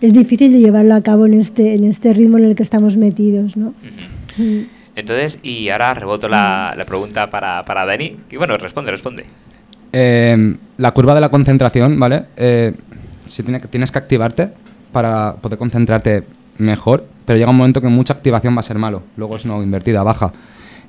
es 0.00 0.12
difícil 0.12 0.52
de 0.52 0.60
llevarlo 0.60 0.94
a 0.94 1.02
cabo 1.02 1.26
en 1.26 1.34
este, 1.34 1.74
en 1.74 1.84
este 1.84 2.12
ritmo 2.12 2.38
en 2.38 2.44
el 2.44 2.54
que 2.54 2.62
estamos 2.62 2.96
metidos, 2.96 3.56
¿no? 3.56 3.74
Mm. 4.36 4.73
Entonces, 4.96 5.40
y 5.42 5.68
ahora 5.70 5.94
reboto 5.94 6.28
la, 6.28 6.74
la 6.76 6.84
pregunta 6.84 7.30
para, 7.30 7.64
para, 7.64 7.84
Dani, 7.84 8.16
y 8.30 8.36
bueno, 8.36 8.56
responde, 8.56 8.90
responde. 8.90 9.24
Eh, 9.92 10.56
la 10.76 10.90
curva 10.92 11.14
de 11.14 11.20
la 11.20 11.28
concentración, 11.28 11.98
¿vale? 11.98 12.24
Eh, 12.36 12.72
si 13.26 13.42
tiene, 13.42 13.60
tienes 13.60 13.90
que 13.90 13.98
activarte, 13.98 14.50
para 14.94 15.34
poder 15.34 15.58
concentrarte 15.58 16.22
mejor, 16.56 17.04
pero 17.26 17.38
llega 17.38 17.50
un 17.50 17.56
momento 17.56 17.82
que 17.82 17.88
mucha 17.88 18.14
activación 18.14 18.56
va 18.56 18.60
a 18.60 18.62
ser 18.62 18.78
malo, 18.78 19.02
luego 19.16 19.36
es 19.36 19.44
no 19.44 19.62
invertida, 19.62 20.02
baja. 20.02 20.32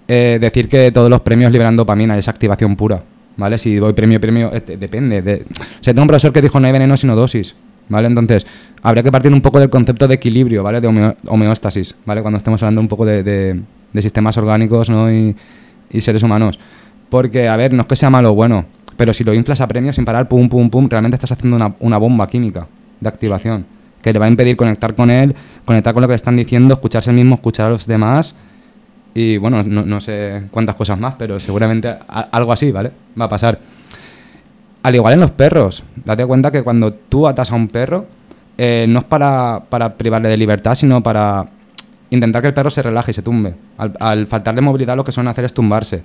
Eh, 0.08 0.38
decir 0.40 0.70
que 0.70 0.92
todos 0.92 1.10
los 1.10 1.22
premios 1.22 1.52
liberan 1.52 1.76
dopamina, 1.76 2.18
es 2.18 2.28
activación 2.28 2.76
pura, 2.76 3.02
¿vale? 3.36 3.58
Si 3.58 3.76
doy 3.76 3.94
premio, 3.94 4.22
premio, 4.22 4.54
eh, 4.54 4.78
depende. 4.78 5.22
De, 5.22 5.46
o 5.50 5.84
sea, 5.84 5.94
tengo 5.94 6.04
un 6.04 6.08
profesor 6.08 6.32
que 6.32 6.42
dijo 6.42 6.60
no 6.60 6.68
hay 6.68 6.74
veneno 6.74 6.96
sino 6.96 7.16
dosis, 7.16 7.56
¿vale? 7.90 8.08
Entonces, 8.08 8.46
habría 8.84 9.02
que 9.02 9.12
partir 9.12 9.34
un 9.34 9.42
poco 9.42 9.60
del 9.60 9.72
concepto 9.72 10.08
de 10.08 10.16
equilibrio, 10.16 10.62
¿vale? 10.62 10.80
De 10.80 11.16
homeostasis, 11.28 11.96
¿vale? 12.06 12.22
Cuando 12.22 12.38
estemos 12.38 12.62
hablando 12.62 12.82
un 12.82 12.88
poco 12.88 13.06
de, 13.06 13.24
de, 13.24 13.62
sistemas 14.02 14.38
orgánicos, 14.38 14.90
¿no? 14.90 15.12
Y, 15.12 15.36
seres 16.00 16.24
humanos. 16.24 16.60
Porque, 17.10 17.48
a 17.48 17.56
ver, 17.56 17.72
no 17.72 17.84
es 17.84 17.88
que 17.88 17.96
sea 17.96 18.10
malo 18.10 18.32
o 18.32 18.34
bueno, 18.34 18.66
pero 18.98 19.14
si 19.14 19.24
lo 19.24 19.34
inflas 19.34 19.62
a 19.62 19.68
premio 19.68 19.94
sin 19.94 20.04
parar, 20.04 20.28
pum, 20.28 20.50
pum, 20.50 20.70
pum, 20.70 20.90
realmente 20.90 21.16
estás 21.16 21.32
haciendo 21.32 21.76
una, 21.80 21.98
bomba 21.98 22.28
química 22.28 22.68
de 23.00 23.08
activación 23.08 23.66
que 24.02 24.12
le 24.12 24.20
va 24.20 24.26
a 24.26 24.30
impedir 24.30 24.56
conectar 24.56 24.94
con 24.94 25.10
él, 25.10 25.34
conectar 25.64 25.94
con 25.94 26.02
lo 26.02 26.08
que 26.08 26.12
le 26.12 26.18
están 26.18 26.36
diciendo, 26.36 26.74
escucharse 26.74 27.10
el 27.10 27.16
mismo, 27.16 27.36
escuchar 27.36 27.68
a 27.68 27.70
los 27.70 27.88
demás 27.88 28.36
y 29.18 29.38
bueno, 29.38 29.64
no, 29.64 30.02
sé 30.02 30.50
cuántas 30.52 30.76
cosas 30.76 31.00
más, 31.00 31.16
pero 31.18 31.40
seguramente 31.40 31.96
algo 32.08 32.52
así, 32.52 32.72
¿vale? 32.72 32.92
Va 33.20 33.26
a 33.26 33.30
pasar. 33.30 33.58
Al 34.84 34.94
igual 34.94 35.14
en 35.14 35.22
los 35.22 35.32
perros, 35.32 35.84
date 36.04 36.26
cuenta 36.26 36.52
que 36.52 36.62
cuando 36.62 36.94
tú 36.94 37.26
atas 37.26 37.50
a 37.52 37.56
un 37.56 37.70
perro, 37.70 38.06
eh, 38.58 38.86
no 38.88 39.00
es 39.00 39.06
para, 39.06 39.64
privarle 39.98 40.30
de 40.30 40.38
libertad, 40.38 40.76
sino 40.76 41.02
para 41.02 41.46
intentar 42.16 42.42
que 42.42 42.50
el 42.50 42.54
perro 42.54 42.70
se 42.70 42.82
relaje 42.82 43.12
y 43.12 43.14
se 43.14 43.22
tumbe. 43.22 43.54
Al, 43.78 44.28
faltarle 44.28 44.62
movilidad 44.62 44.96
lo 44.96 45.04
que 45.04 45.12
suelen 45.12 45.30
hacer 45.30 45.46
es 45.46 45.54
tumbarse. 45.54 46.04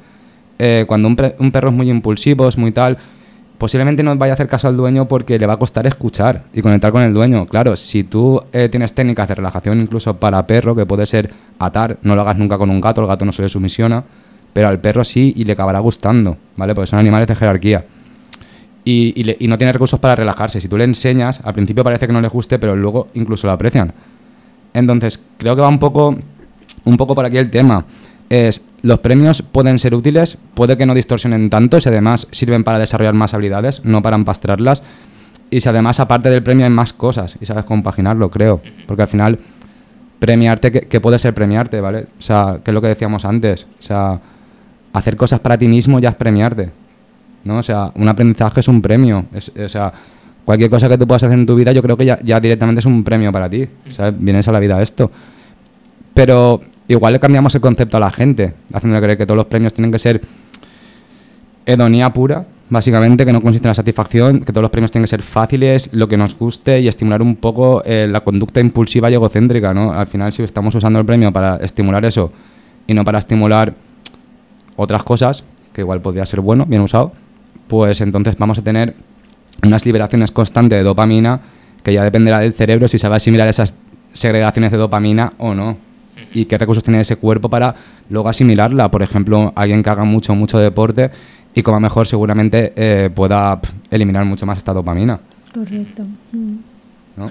Eh, 0.58 0.84
cuando 0.86 1.08
un, 1.08 1.16
perro 1.16 1.68
es 1.68 1.74
muy 1.74 1.88
impulsivo, 1.88 2.46
es 2.46 2.58
muy 2.58 2.70
tal, 2.70 2.98
posiblemente 3.56 4.02
no 4.02 4.14
vaya 4.16 4.32
a 4.32 4.34
hacer 4.34 4.48
caso 4.48 4.68
al 4.68 4.76
dueño 4.76 5.06
porque 5.06 5.38
le 5.38 5.46
va 5.46 5.54
a 5.54 5.56
costar 5.58 5.86
escuchar 5.86 6.44
y 6.52 6.62
conectar 6.62 6.92
con 6.92 7.02
el 7.02 7.14
dueño. 7.14 7.46
Claro, 7.46 7.76
si 7.76 8.04
tú 8.04 8.42
eh, 8.52 8.68
tienes 8.68 8.94
técnicas 8.94 9.28
de 9.28 9.36
relajación 9.36 9.80
incluso 9.80 10.16
para 10.16 10.46
perro, 10.46 10.74
que 10.74 10.86
puede 10.86 11.06
ser 11.06 11.32
atar, 11.58 11.98
no 12.02 12.14
lo 12.14 12.22
hagas 12.22 12.36
nunca 12.36 12.58
con 12.58 12.70
un 12.70 12.80
gato, 12.80 13.00
el 13.00 13.06
gato 13.06 13.24
no 13.24 13.32
se 13.32 13.42
le 13.42 13.48
sumisiona, 13.48 14.04
pero 14.52 14.68
al 14.68 14.80
perro 14.80 15.04
sí 15.04 15.32
y 15.36 15.44
le 15.44 15.52
acabará 15.52 15.78
gustando, 15.78 16.36
¿vale? 16.56 16.74
Porque 16.74 16.88
son 16.88 16.98
animales 16.98 17.26
de 17.26 17.36
jerarquía. 17.36 17.84
Y, 18.84 19.14
y 19.38 19.46
no 19.46 19.58
tiene 19.58 19.72
recursos 19.72 20.00
para 20.00 20.16
relajarse. 20.16 20.60
Si 20.60 20.68
tú 20.68 20.78
le 20.78 20.84
enseñas, 20.84 21.40
al 21.44 21.52
principio 21.52 21.84
parece 21.84 22.06
que 22.06 22.12
no 22.14 22.20
le 22.20 22.28
guste, 22.28 22.58
pero 22.58 22.74
luego 22.74 23.08
incluso 23.12 23.46
lo 23.46 23.52
aprecian. 23.52 23.92
Entonces, 24.74 25.22
creo 25.38 25.56
que 25.56 25.62
va 25.62 25.68
un 25.68 25.78
poco, 25.78 26.16
un 26.84 26.96
poco 26.96 27.14
por 27.14 27.24
aquí 27.24 27.38
el 27.38 27.50
tema 27.50 27.84
es 28.30 28.62
los 28.82 29.00
premios 29.00 29.42
pueden 29.42 29.78
ser 29.78 29.94
útiles, 29.94 30.38
puede 30.54 30.76
que 30.76 30.86
no 30.86 30.94
distorsionen 30.94 31.50
tanto, 31.50 31.80
si 31.80 31.88
además 31.88 32.26
sirven 32.30 32.64
para 32.64 32.78
desarrollar 32.78 33.12
más 33.12 33.34
habilidades, 33.34 33.84
no 33.84 34.00
para 34.02 34.16
empastrarlas. 34.16 34.82
Y 35.50 35.60
si 35.60 35.68
además, 35.68 36.00
aparte 36.00 36.30
del 36.30 36.42
premio, 36.42 36.64
hay 36.64 36.72
más 36.72 36.92
cosas 36.92 37.36
y 37.40 37.46
sabes 37.46 37.64
compaginarlo, 37.64 38.30
creo. 38.30 38.62
Porque 38.86 39.02
al 39.02 39.08
final, 39.08 39.38
premiarte, 40.20 40.70
¿qué, 40.70 41.00
puede 41.00 41.18
ser 41.18 41.34
premiarte, 41.34 41.80
¿vale? 41.80 42.06
O 42.18 42.22
sea, 42.22 42.60
que 42.64 42.70
es 42.70 42.74
lo 42.74 42.80
que 42.80 42.86
decíamos 42.86 43.24
antes. 43.24 43.66
O 43.78 43.82
sea, 43.82 44.20
hacer 44.92 45.16
cosas 45.16 45.40
para 45.40 45.58
ti 45.58 45.66
mismo 45.66 45.98
ya 45.98 46.10
es 46.10 46.14
premiarte. 46.14 46.70
¿No? 47.42 47.58
O 47.58 47.62
sea, 47.62 47.90
un 47.96 48.08
aprendizaje 48.08 48.60
es 48.60 48.68
un 48.68 48.80
premio. 48.80 49.26
o 49.34 49.68
sea, 49.68 49.92
cualquier 50.50 50.68
cosa 50.68 50.88
que 50.88 50.98
tú 50.98 51.06
puedas 51.06 51.22
hacer 51.22 51.38
en 51.38 51.46
tu 51.46 51.54
vida, 51.54 51.70
yo 51.70 51.80
creo 51.80 51.96
que 51.96 52.04
ya, 52.04 52.18
ya 52.24 52.40
directamente 52.40 52.80
es 52.80 52.84
un 52.84 53.04
premio 53.04 53.30
para 53.30 53.48
ti. 53.48 53.68
¿sabes? 53.88 54.14
Vienes 54.18 54.48
a 54.48 54.52
la 54.52 54.58
vida 54.58 54.82
esto. 54.82 55.08
Pero 56.12 56.60
igual 56.88 57.12
le 57.12 57.20
cambiamos 57.20 57.54
el 57.54 57.60
concepto 57.60 57.96
a 57.98 58.00
la 58.00 58.10
gente, 58.10 58.54
haciéndole 58.72 59.00
creer 59.00 59.16
que 59.16 59.26
todos 59.26 59.36
los 59.36 59.46
premios 59.46 59.72
tienen 59.72 59.92
que 59.92 60.00
ser 60.00 60.20
hedonía 61.66 62.12
pura, 62.12 62.44
básicamente, 62.68 63.24
que 63.24 63.32
no 63.32 63.40
consiste 63.40 63.68
en 63.68 63.70
la 63.70 63.76
satisfacción, 63.76 64.40
que 64.40 64.52
todos 64.52 64.62
los 64.62 64.72
premios 64.72 64.90
tienen 64.90 65.04
que 65.04 65.10
ser 65.10 65.22
fáciles, 65.22 65.88
lo 65.92 66.08
que 66.08 66.16
nos 66.16 66.36
guste 66.36 66.80
y 66.80 66.88
estimular 66.88 67.22
un 67.22 67.36
poco 67.36 67.84
eh, 67.84 68.08
la 68.10 68.22
conducta 68.22 68.58
impulsiva 68.58 69.08
y 69.08 69.14
egocéntrica, 69.14 69.72
¿no? 69.72 69.92
Al 69.92 70.08
final, 70.08 70.32
si 70.32 70.42
estamos 70.42 70.74
usando 70.74 70.98
el 70.98 71.06
premio 71.06 71.32
para 71.32 71.58
estimular 71.58 72.04
eso 72.04 72.32
y 72.88 72.94
no 72.94 73.04
para 73.04 73.20
estimular 73.20 73.72
otras 74.74 75.04
cosas, 75.04 75.44
que 75.72 75.82
igual 75.82 76.00
podría 76.00 76.26
ser 76.26 76.40
bueno, 76.40 76.66
bien 76.66 76.82
usado, 76.82 77.12
pues 77.68 78.00
entonces 78.00 78.36
vamos 78.36 78.58
a 78.58 78.62
tener 78.62 78.96
unas 79.64 79.84
liberaciones 79.84 80.30
constantes 80.30 80.78
de 80.78 80.82
dopamina 80.82 81.40
que 81.82 81.92
ya 81.92 82.04
dependerá 82.04 82.40
del 82.40 82.52
cerebro 82.52 82.88
si 82.88 82.98
se 82.98 83.08
va 83.08 83.14
a 83.14 83.16
asimilar 83.16 83.48
esas 83.48 83.74
segregaciones 84.12 84.70
de 84.70 84.78
dopamina 84.78 85.32
o 85.38 85.54
no. 85.54 85.76
Y 86.34 86.44
qué 86.44 86.58
recursos 86.58 86.84
tiene 86.84 87.00
ese 87.00 87.16
cuerpo 87.16 87.48
para 87.48 87.74
luego 88.08 88.28
asimilarla. 88.28 88.90
Por 88.90 89.02
ejemplo, 89.02 89.52
alguien 89.56 89.82
que 89.82 89.90
haga 89.90 90.04
mucho, 90.04 90.34
mucho 90.34 90.58
deporte 90.58 91.10
y 91.54 91.62
coma 91.62 91.80
mejor 91.80 92.06
seguramente 92.06 92.72
eh, 92.76 93.10
pueda 93.10 93.60
eliminar 93.90 94.24
mucho 94.24 94.46
más 94.46 94.58
esta 94.58 94.72
dopamina. 94.72 95.18
Correcto. 95.52 96.04
Mm. 96.32 96.56
¿no? 97.16 97.30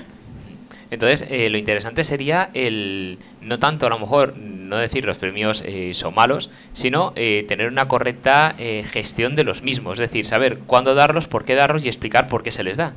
Entonces, 0.91 1.27
eh, 1.29 1.49
lo 1.49 1.57
interesante 1.57 2.03
sería 2.03 2.49
el 2.53 3.19
no 3.41 3.57
tanto 3.59 3.85
a 3.85 3.89
lo 3.89 3.99
mejor 3.99 4.35
no 4.37 4.77
decir 4.77 5.05
los 5.05 5.17
premios 5.17 5.63
eh, 5.65 5.91
son 5.93 6.15
malos, 6.15 6.49
sino 6.73 7.13
eh, 7.15 7.45
tener 7.47 7.67
una 7.67 7.87
correcta 7.87 8.55
gestión 8.57 9.35
de 9.35 9.43
los 9.43 9.63
mismos, 9.63 9.93
es 9.93 10.11
decir, 10.11 10.25
saber 10.25 10.59
cuándo 10.59 10.95
darlos, 10.95 11.27
por 11.27 11.45
qué 11.45 11.55
darlos 11.55 11.85
y 11.85 11.87
explicar 11.87 12.27
por 12.27 12.43
qué 12.43 12.51
se 12.51 12.63
les 12.63 12.77
da. 12.77 12.93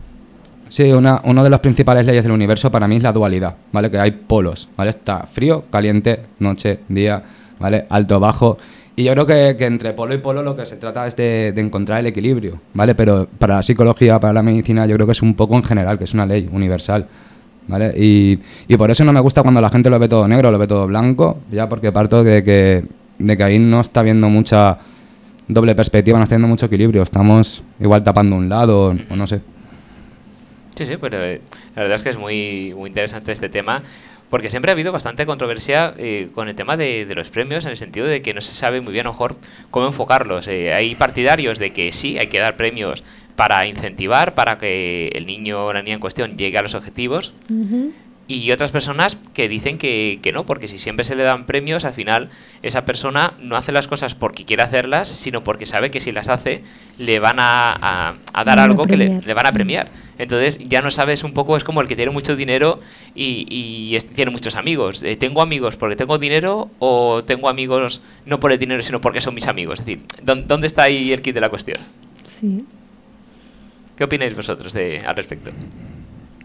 Sí, 0.69 0.91
una, 0.91 1.21
una 1.25 1.43
de 1.43 1.51
las 1.51 1.61
principales 1.61 2.07
leyes 2.07 2.23
del 2.23 2.33
universo 2.33 2.71
para 2.71 2.89
mí 2.89 2.97
es 2.97 3.03
la 3.03 3.13
dualidad, 3.13 3.57
¿vale? 3.73 3.91
Que 3.91 3.99
hay 3.99 4.11
polos, 4.13 4.69
¿vale? 4.77 4.91
Está 4.91 5.27
frío, 5.27 5.65
caliente, 5.71 6.21
noche, 6.39 6.81
día, 6.89 7.23
¿vale? 7.59 7.87
Alto, 7.91 8.19
bajo. 8.19 8.57
Y 8.97 9.05
yo 9.05 9.13
creo 9.13 9.27
que, 9.27 9.57
que 9.59 9.67
entre 9.67 9.93
polo 9.93 10.15
y 10.15 10.19
polo 10.19 10.43
lo 10.43 10.57
que 10.57 10.65
se 10.65 10.77
trata 10.77 11.07
es 11.07 11.15
de, 11.17 11.53
de, 11.53 11.61
encontrar 11.61 12.01
el 12.01 12.07
equilibrio, 12.07 12.61
¿vale? 12.73 12.95
Pero 12.95 13.29
para 13.39 13.57
la 13.57 13.63
psicología, 13.63 14.19
para 14.19 14.33
la 14.33 14.43
medicina, 14.43 14.87
yo 14.87 14.95
creo 14.97 15.07
que 15.07 15.13
es 15.13 15.23
un 15.23 15.35
poco 15.35 15.57
en 15.57 15.65
general, 15.65 15.99
que 15.99 16.05
es 16.05 16.15
una 16.15 16.25
ley 16.25 16.49
universal. 16.51 17.07
¿Vale? 17.69 17.93
Y, 17.97 18.39
y, 18.69 18.77
por 18.77 18.91
eso 18.91 19.05
no 19.05 19.13
me 19.13 19.21
gusta 19.21 19.43
cuando 19.43 19.61
la 19.61 19.71
gente 19.71 19.91
lo 19.91 19.99
ve 19.99 20.09
todo 20.09 20.27
negro, 20.29 20.51
lo 20.51 20.59
ve 20.59 20.67
todo 20.67 20.87
blanco, 20.87 21.41
ya 21.51 21.69
porque 21.69 21.93
parto 21.93 22.25
de 22.25 22.43
que, 22.45 22.85
de 23.19 23.37
que 23.37 23.43
ahí 23.43 23.59
no 23.59 23.81
está 23.81 24.03
viendo 24.03 24.29
mucha 24.29 24.79
doble 25.49 25.75
perspectiva, 25.75 26.19
no 26.19 26.25
está 26.25 26.37
viendo 26.37 26.49
mucho 26.49 26.67
equilibrio, 26.67 27.03
estamos 27.03 27.63
igual 27.81 28.05
tapando 28.05 28.37
un 28.37 28.49
lado, 28.49 28.97
o 29.09 29.17
no 29.17 29.27
sé. 29.27 29.41
Sí, 30.75 30.87
sí, 30.87 30.97
pero 31.01 31.23
eh, 31.23 31.41
la 31.77 31.83
verdad 31.83 31.97
es 31.97 32.03
que 32.03 32.11
es 32.11 32.17
muy, 32.17 32.73
muy 32.75 32.89
interesante 32.89 33.33
este 33.33 33.49
tema. 33.49 33.83
Porque 34.31 34.49
siempre 34.49 34.71
ha 34.71 34.73
habido 34.73 34.93
bastante 34.93 35.27
controversia 35.27 35.93
eh, 35.99 36.31
con 36.35 36.49
el 36.49 36.55
tema 36.55 36.79
de, 36.79 37.05
de, 37.05 37.15
los 37.15 37.31
premios, 37.31 37.67
en 37.67 37.73
el 37.73 37.77
sentido 37.77 38.07
de 38.07 38.23
que 38.23 38.33
no 38.33 38.41
se 38.41 38.55
sabe 38.55 38.81
muy 38.81 38.95
bien, 38.95 39.05
a 39.05 39.11
lo 39.11 39.13
mejor, 39.13 39.37
cómo 39.71 39.87
enfocarlos. 39.87 40.49
Eh, 40.49 40.73
hay 40.73 40.95
partidarios 40.95 41.59
de 41.59 41.75
que 41.75 41.93
sí, 41.93 42.17
hay 42.17 42.29
que 42.29 42.39
dar 42.39 42.57
premios 42.57 43.05
para 43.37 43.67
incentivar, 43.67 44.35
para 44.35 44.59
que 44.59 45.09
el 45.15 45.27
niño 45.27 45.67
o 45.67 45.73
la 45.73 45.83
niña 45.83 45.95
en 45.95 46.01
cuestión 46.01 46.37
llegue 46.37 46.59
a 46.59 46.63
los 46.63 46.75
objetivos. 46.75 47.35
Uh 47.49 47.55
-huh. 47.55 47.93
Y 48.29 48.51
otras 48.53 48.71
personas 48.71 49.19
que 49.35 49.49
dicen 49.49 49.79
que, 49.79 50.21
que, 50.23 50.33
no, 50.33 50.47
porque 50.47 50.69
si 50.69 50.79
siempre 50.79 51.05
se 51.05 51.17
le 51.17 51.23
dan 51.23 51.45
premios, 51.45 51.85
al 51.85 51.93
final 51.93 52.31
esa 52.63 52.85
persona 52.85 53.35
no 53.41 53.57
hace 53.57 53.73
las 53.73 53.89
cosas 53.89 54.15
porque 54.15 54.45
quiere 54.45 54.63
hacerlas, 54.63 55.09
sino 55.09 55.43
porque 55.43 55.67
sabe 55.67 55.91
que 55.91 56.01
si 56.01 56.13
las 56.13 56.29
hace 56.29 56.63
le 56.99 57.19
van 57.19 57.41
a, 57.41 57.73
a, 57.73 58.15
a 58.33 58.45
dar 58.45 58.59
algo 58.59 58.87
que 58.87 58.97
le, 58.97 59.21
le, 59.21 59.35
van 59.35 59.45
a 59.47 59.53
premiar. 59.53 59.89
Entonces 60.19 60.59
ya 60.61 60.81
no 60.81 60.91
sabes 60.91 61.25
un 61.25 61.33
poco, 61.33 61.57
es 61.57 61.65
como 61.65 61.81
el 61.83 61.89
que 61.89 61.97
tiene 61.97 62.13
mucho 62.13 62.37
dinero 62.37 62.81
y, 63.15 63.45
y 63.51 63.99
tiene 64.15 64.31
muchos 64.31 64.55
amigos. 64.55 65.03
Eh, 65.03 65.17
¿Tengo 65.17 65.43
amigos 65.43 65.77
porque 65.77 65.97
tengo 65.97 66.17
dinero 66.17 66.71
o 66.79 67.25
tengo 67.25 67.49
amigos 67.49 68.03
no 68.25 68.39
por 68.41 68.53
el 68.53 68.59
dinero, 68.59 68.83
sino 68.83 69.01
porque 69.01 69.21
son 69.21 69.35
mis 69.35 69.49
amigos? 69.49 69.81
Es 69.81 69.87
decir, 69.87 70.05
¿dónde 70.23 70.69
está 70.69 70.85
ahí 70.85 71.13
el 71.13 71.21
kit 71.21 71.35
de 71.35 71.41
la 71.41 71.51
cuestión? 71.51 71.79
Sí. 72.25 72.65
¿Qué 73.97 74.05
opináis 74.05 74.35
vosotros 74.35 74.73
de, 74.73 75.03
al 75.07 75.17
respecto? 75.17 75.51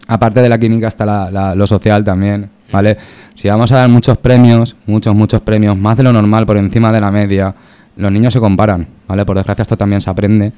Aparte 0.06 0.40
de 0.40 0.48
la 0.48 0.58
química 0.58 0.88
está 0.88 1.04
la, 1.04 1.30
la, 1.30 1.54
lo 1.54 1.66
social 1.66 2.02
también, 2.04 2.48
¿vale? 2.72 2.96
Si 3.34 3.48
vamos 3.48 3.70
a 3.72 3.76
dar 3.76 3.88
muchos 3.88 4.16
premios, 4.18 4.76
muchos, 4.86 5.14
muchos 5.14 5.40
premios, 5.42 5.76
más 5.76 5.96
de 5.96 6.02
lo 6.02 6.12
normal, 6.12 6.46
por 6.46 6.56
encima 6.56 6.90
de 6.92 7.00
la 7.00 7.10
media, 7.10 7.54
los 7.96 8.12
niños 8.12 8.32
se 8.32 8.40
comparan, 8.40 8.86
¿vale? 9.06 9.26
Por 9.26 9.36
desgracia 9.36 9.62
esto 9.62 9.76
también 9.76 10.00
se 10.00 10.08
aprende. 10.08 10.52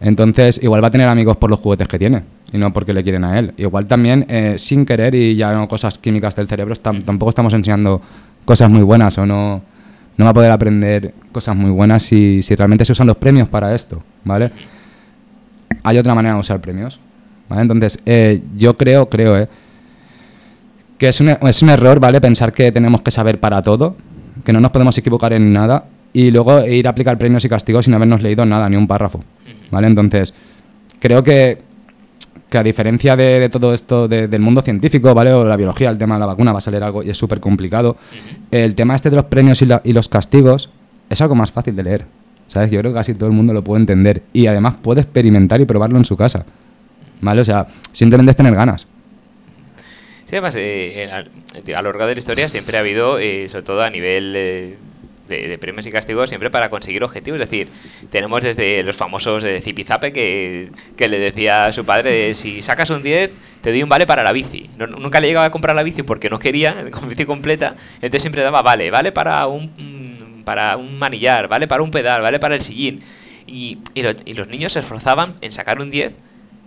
Entonces, 0.00 0.60
igual 0.62 0.82
va 0.82 0.88
a 0.88 0.90
tener 0.90 1.08
amigos 1.08 1.36
por 1.36 1.48
los 1.48 1.60
juguetes 1.60 1.88
que 1.88 1.98
tiene 1.98 2.22
y 2.52 2.58
no 2.58 2.72
porque 2.72 2.92
le 2.92 3.02
quieren 3.02 3.24
a 3.24 3.38
él. 3.38 3.54
Igual 3.56 3.86
también, 3.86 4.26
eh, 4.28 4.56
sin 4.58 4.84
querer 4.84 5.14
y 5.14 5.36
ya 5.36 5.52
no 5.52 5.66
cosas 5.68 5.98
químicas 5.98 6.36
del 6.36 6.48
cerebro, 6.48 6.74
tam 6.76 7.02
tampoco 7.02 7.30
estamos 7.30 7.54
enseñando 7.54 8.02
cosas 8.44 8.68
muy 8.68 8.82
buenas 8.82 9.16
o 9.18 9.26
no, 9.26 9.62
no 10.16 10.24
va 10.24 10.30
a 10.32 10.34
poder 10.34 10.50
aprender 10.50 11.14
cosas 11.30 11.56
muy 11.56 11.70
buenas 11.70 12.02
si, 12.02 12.42
si 12.42 12.54
realmente 12.54 12.84
se 12.84 12.92
usan 12.92 13.06
los 13.06 13.16
premios 13.16 13.48
para 13.48 13.74
esto, 13.74 14.02
¿vale? 14.24 14.50
Hay 15.82 15.98
otra 15.98 16.14
manera 16.14 16.34
de 16.34 16.40
usar 16.40 16.60
premios, 16.60 17.00
¿vale? 17.48 17.62
Entonces, 17.62 17.98
eh, 18.06 18.42
yo 18.56 18.76
creo, 18.76 19.08
creo, 19.08 19.38
eh, 19.38 19.48
que 20.98 21.08
es 21.08 21.20
un, 21.20 21.30
es 21.30 21.62
un 21.62 21.70
error, 21.70 21.98
¿vale? 22.00 22.20
Pensar 22.20 22.52
que 22.52 22.70
tenemos 22.70 23.02
que 23.02 23.10
saber 23.10 23.40
para 23.40 23.62
todo, 23.62 23.96
que 24.44 24.52
no 24.52 24.60
nos 24.60 24.70
podemos 24.70 24.96
equivocar 24.98 25.32
en 25.32 25.52
nada 25.52 25.84
y 26.12 26.30
luego 26.30 26.64
ir 26.66 26.86
a 26.86 26.90
aplicar 26.90 27.18
premios 27.18 27.44
y 27.44 27.48
castigos 27.48 27.86
sin 27.86 27.94
habernos 27.94 28.22
leído 28.22 28.44
nada, 28.46 28.68
ni 28.68 28.76
un 28.76 28.86
párrafo, 28.86 29.24
¿vale? 29.70 29.86
Entonces, 29.86 30.34
creo 31.00 31.22
que, 31.22 31.58
que 32.48 32.58
a 32.58 32.62
diferencia 32.62 33.16
de, 33.16 33.40
de 33.40 33.48
todo 33.48 33.74
esto 33.74 34.06
de, 34.06 34.28
del 34.28 34.40
mundo 34.40 34.62
científico, 34.62 35.12
¿vale? 35.14 35.32
O 35.32 35.44
la 35.44 35.56
biología, 35.56 35.90
el 35.90 35.98
tema 35.98 36.14
de 36.14 36.20
la 36.20 36.26
vacuna 36.26 36.52
va 36.52 36.58
a 36.58 36.60
salir 36.60 36.82
algo 36.82 37.02
y 37.02 37.10
es 37.10 37.18
súper 37.18 37.40
complicado. 37.40 37.96
El 38.50 38.74
tema 38.74 38.94
este 38.94 39.10
de 39.10 39.16
los 39.16 39.24
premios 39.24 39.62
y, 39.62 39.66
la, 39.66 39.80
y 39.84 39.92
los 39.92 40.08
castigos 40.08 40.70
es 41.10 41.20
algo 41.20 41.34
más 41.34 41.50
fácil 41.50 41.74
de 41.74 41.82
leer, 41.82 42.06
¿sabes? 42.52 42.70
Yo 42.70 42.78
creo 42.80 42.92
que 42.92 42.98
casi 42.98 43.14
todo 43.14 43.26
el 43.28 43.32
mundo 43.32 43.54
lo 43.54 43.64
puede 43.64 43.80
entender 43.80 44.22
y 44.32 44.46
además 44.46 44.74
puede 44.82 45.00
experimentar 45.00 45.60
y 45.60 45.64
probarlo 45.64 45.96
en 45.96 46.04
su 46.04 46.16
casa. 46.16 46.44
¿Vale? 47.22 47.40
O 47.40 47.44
sea, 47.44 47.66
simplemente 47.92 48.30
es 48.30 48.36
tener 48.36 48.54
ganas. 48.54 48.86
Sí, 50.26 50.36
además, 50.36 50.54
eh, 50.58 51.08
a, 51.10 51.82
lo 51.82 51.90
largo 51.90 52.06
de 52.06 52.14
la 52.14 52.18
historia 52.18 52.48
siempre 52.48 52.76
ha 52.76 52.80
habido, 52.80 53.18
eh, 53.18 53.48
sobre 53.48 53.62
todo 53.62 53.82
a 53.82 53.90
nivel 53.90 54.34
eh, 54.36 54.76
de, 55.28 55.48
de, 55.48 55.58
premios 55.58 55.86
y 55.86 55.90
castigos, 55.90 56.28
siempre 56.28 56.50
para 56.50 56.68
conseguir 56.68 57.02
objetivos. 57.04 57.40
Es 57.40 57.48
decir, 57.48 57.68
tenemos 58.10 58.42
desde 58.42 58.82
los 58.82 58.96
famosos 58.96 59.44
Zipizape 59.60 60.12
que, 60.12 60.70
que 60.96 61.08
le 61.08 61.18
decía 61.18 61.66
a 61.66 61.72
su 61.72 61.84
padre, 61.84 62.34
si 62.34 62.60
sacas 62.60 62.90
un 62.90 63.02
10, 63.02 63.30
te 63.62 63.70
doy 63.70 63.82
un 63.82 63.88
vale 63.88 64.06
para 64.06 64.22
la 64.22 64.32
bici. 64.32 64.68
No, 64.76 64.86
nunca 64.86 65.20
le 65.20 65.28
llegaba 65.28 65.46
a 65.46 65.50
comprar 65.50 65.74
la 65.74 65.82
bici 65.82 66.02
porque 66.02 66.28
no 66.28 66.38
quería, 66.38 66.84
con 66.90 67.08
bici 67.08 67.24
completa, 67.24 67.76
entonces 67.96 68.22
siempre 68.22 68.42
daba 68.42 68.60
vale, 68.60 68.90
vale 68.90 69.12
para 69.12 69.46
un, 69.46 69.70
para 70.42 70.76
un 70.76 70.98
manillar, 70.98 71.48
vale 71.48 71.68
para 71.68 71.82
un 71.82 71.90
pedal, 71.90 72.22
vale 72.22 72.38
para 72.38 72.54
el 72.54 72.60
sillín. 72.60 73.00
Y, 73.46 73.78
y, 73.94 74.02
lo, 74.02 74.10
y 74.24 74.34
los 74.34 74.48
niños 74.48 74.72
se 74.74 74.80
esforzaban 74.80 75.34
en 75.40 75.52
sacar 75.52 75.80
un 75.80 75.90
10 75.90 76.12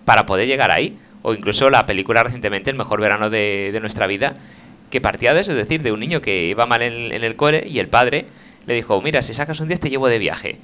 para 0.06 0.26
poder 0.26 0.48
llegar 0.48 0.72
ahí. 0.72 0.98
O 1.28 1.34
incluso 1.34 1.72
la 1.72 1.88
película 1.88 2.22
recientemente, 2.22 2.70
El 2.70 2.78
mejor 2.78 3.02
verano 3.02 3.32
de, 3.32 3.76
nuestra 3.82 4.06
vida, 4.06 4.36
que 4.92 5.02
partía 5.02 5.34
de 5.34 5.42
eso, 5.42 5.52
es 5.52 5.58
decir, 5.58 5.82
de 5.82 5.92
un 5.92 6.00
niño 6.00 6.22
que 6.22 6.46
iba 6.46 6.68
mal 6.68 6.84
en, 6.84 7.12
el 7.12 7.36
cole 7.36 7.66
y 7.68 7.80
el 7.80 7.88
padre 7.88 8.28
le 8.68 8.76
dijo, 8.76 9.02
mira, 9.02 9.24
si 9.24 9.34
sacas 9.34 9.60
un 9.60 9.68
10 9.68 9.80
te 9.80 9.90
llevo 9.90 10.08
de 10.08 10.20
viaje. 10.20 10.60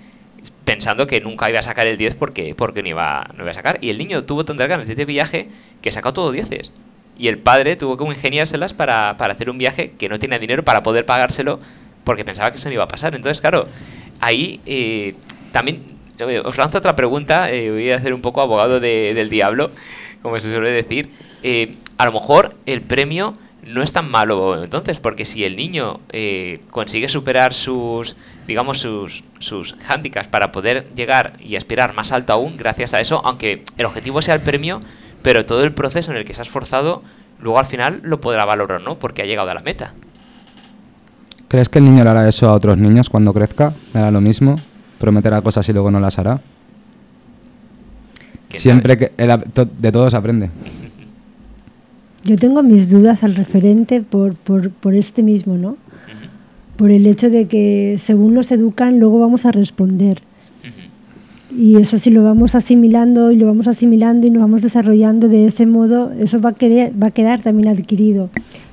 Pensando 0.64 1.08
que 1.08 1.20
nunca 1.20 1.50
iba 1.50 1.58
a 1.58 1.64
sacar 1.64 1.88
el 1.88 1.98
10 1.98 2.14
porque, 2.14 2.54
porque 2.54 2.84
no, 2.84 2.90
iba, 2.90 3.28
no 3.36 3.44
iba 3.44 3.50
a 3.50 3.56
sacar. 3.56 3.80
Y 3.82 3.90
el 3.90 3.98
niño 3.98 4.24
tuvo 4.24 4.46
tantas 4.46 4.70
ganas 4.70 4.88
de 4.88 4.94
de 4.94 5.06
viaje 5.06 5.50
que 5.82 5.92
sacó 5.92 6.14
todo 6.14 6.32
10. 6.32 6.72
Y 7.18 7.28
el 7.28 7.40
padre 7.40 7.76
tuvo 7.76 7.98
que 7.98 8.04
ingeniárselas 8.04 8.76
para, 8.76 9.18
para 9.18 9.34
hacer 9.34 9.50
un 9.50 9.58
viaje 9.58 9.94
que 9.98 10.10
no 10.10 10.20
tenía 10.20 10.38
dinero 10.38 10.64
para 10.64 10.84
poder 10.84 11.08
pagárselo 11.08 11.58
porque 12.04 12.26
pensaba 12.26 12.52
que 12.52 12.58
eso 12.58 12.70
no 12.70 12.74
iba 12.74 12.84
a 12.84 12.88
pasar. 12.88 13.16
Entonces, 13.16 13.42
claro, 13.42 13.68
ahí 14.20 14.60
eh, 14.66 15.16
también 15.52 15.92
os 16.44 16.58
lanzo 16.58 16.78
otra 16.78 16.96
pregunta, 16.96 17.52
eh, 17.52 17.72
voy 17.72 17.92
a 17.92 17.98
hacer 17.98 18.14
un 18.14 18.22
poco 18.22 18.42
abogado 18.42 18.80
de, 18.80 19.14
del 19.14 19.30
diablo, 19.30 19.72
como 20.22 20.40
se 20.40 20.52
suele 20.52 20.70
decir. 20.70 21.12
Eh, 21.44 21.76
a 21.98 22.06
lo 22.06 22.12
mejor 22.12 22.56
el 22.66 22.82
premio 22.82 23.36
no 23.64 23.84
es 23.84 23.94
tan 23.94 24.10
malo 24.10 24.64
entonces, 24.64 25.00
porque 25.00 25.26
si 25.26 25.44
el 25.44 25.56
niño 25.56 26.00
eh, 26.12 26.62
consigue 26.72 27.10
superar 27.10 27.54
sus, 27.54 28.16
digamos, 28.48 28.80
sus, 28.80 29.24
sus 29.40 29.76
handicaps 29.88 30.28
para 30.28 30.52
poder 30.52 30.88
llegar 30.96 31.34
y 31.40 31.56
aspirar 31.56 31.94
más 31.94 32.12
alto 32.12 32.34
aún, 32.34 32.58
gracias 32.58 32.94
a 32.94 33.02
eso, 33.02 33.22
aunque 33.24 33.64
el 33.78 33.86
objetivo 33.86 34.22
sea 34.22 34.36
el 34.36 34.42
premio, 34.42 34.82
pero 35.22 35.46
todo 35.46 35.64
el 35.64 35.74
proceso 35.74 36.12
en 36.12 36.18
el 36.18 36.26
que 36.26 36.34
se 36.34 36.42
ha 36.42 36.44
esforzado, 36.44 37.04
luego 37.40 37.60
al 37.60 37.66
final 37.66 38.02
lo 38.04 38.20
podrá 38.20 38.46
valorar, 38.46 38.82
¿no? 38.82 38.98
Porque 38.98 39.22
ha 39.22 39.26
llegado 39.26 39.52
a 39.52 39.54
la 39.54 39.62
meta. 39.62 39.94
¿Crees 41.52 41.68
que 41.68 41.80
el 41.80 41.86
niño 41.86 42.06
le 42.06 42.10
hará 42.10 42.30
eso 42.30 42.48
a 42.48 42.54
otros 42.54 42.78
niños 42.78 43.10
cuando 43.10 43.34
crezca? 43.34 43.74
¿Le 43.94 44.00
hará 44.00 44.10
lo 44.10 44.22
mismo? 44.22 44.56
prometerá 45.02 45.42
cosas 45.42 45.68
y 45.68 45.74
luego 45.74 45.92
no 45.92 46.00
las 46.00 46.18
hará. 46.18 46.40
Siempre 48.50 48.98
que 48.98 49.12
el, 49.18 49.32
de 49.80 49.92
todo 49.92 50.10
se 50.10 50.16
aprende. 50.16 50.50
Yo 52.24 52.38
tengo 52.38 52.64
mis 52.64 52.88
dudas 52.88 53.26
al 53.26 53.36
referente 53.36 54.02
por, 54.02 54.36
por, 54.36 54.70
por 54.70 54.96
este 54.96 55.24
mismo, 55.24 55.58
¿no? 55.58 55.70
Uh 55.70 55.74
-huh. 55.74 56.78
Por 56.78 56.92
el 56.92 57.06
hecho 57.06 57.30
de 57.30 57.48
que 57.48 57.98
según 57.98 58.34
nos 58.36 58.52
educan, 58.54 59.00
luego 59.00 59.20
vamos 59.20 59.46
a 59.46 59.52
responder. 59.52 60.22
Uh 60.64 60.68
-huh. 60.68 61.60
Y 61.60 61.76
eso 61.82 61.98
si 61.98 62.12
lo 62.12 62.24
vamos 62.24 62.56
asimilando 62.56 63.32
y 63.34 63.36
lo 63.36 63.48
vamos 63.48 63.68
asimilando 63.68 64.26
y 64.26 64.30
nos 64.30 64.42
vamos 64.42 64.62
desarrollando 64.62 65.28
de 65.28 65.48
ese 65.48 65.66
modo, 65.66 66.14
eso 66.14 66.40
va 66.40 66.52
a, 66.52 66.54
querer, 66.54 66.94
va 67.02 67.08
a 67.08 67.12
quedar 67.12 67.42
también 67.42 67.68
adquirido. 67.68 68.30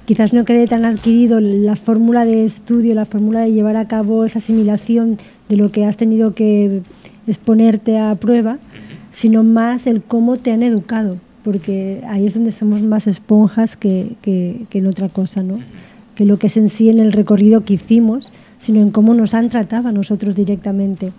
Quizás 0.08 0.32
no 0.32 0.46
quede 0.46 0.66
tan 0.66 0.86
adquirido 0.86 1.38
la 1.38 1.76
fórmula 1.76 2.24
de 2.24 2.46
estudio, 2.46 2.94
la 2.94 3.04
fórmula 3.04 3.40
de 3.40 3.52
llevar 3.52 3.76
a 3.76 3.88
cabo 3.88 4.24
esa 4.24 4.38
asimilación 4.38 5.18
de 5.50 5.56
lo 5.58 5.70
que 5.70 5.84
has 5.84 5.98
tenido 5.98 6.32
que 6.32 6.80
es 7.26 7.36
ponerte 7.36 7.98
a 7.98 8.14
prueba, 8.14 8.56
sino 9.10 9.44
más 9.44 9.86
el 9.86 10.00
cómo 10.00 10.38
te 10.38 10.50
han 10.50 10.62
educado, 10.62 11.18
porque 11.44 12.02
ahí 12.08 12.26
es 12.26 12.32
donde 12.32 12.52
somos 12.52 12.80
más 12.82 13.06
esponjas 13.06 13.76
que, 13.76 14.16
que, 14.22 14.66
en 14.72 14.86
otra 14.86 15.10
cosa, 15.10 15.42
¿no? 15.42 15.58
Que 16.14 16.24
lo 16.24 16.38
que 16.38 16.46
es 16.46 16.56
en 16.56 16.70
sí 16.70 16.88
en 16.88 17.00
el 17.00 17.12
recorrido 17.12 17.66
que 17.66 17.74
hicimos, 17.74 18.32
sino 18.56 18.80
en 18.80 18.90
cómo 18.90 19.12
nos 19.12 19.34
han 19.34 19.50
tratado 19.50 19.90
a 19.90 19.92
nosotros 19.92 20.34
directamente. 20.34 21.12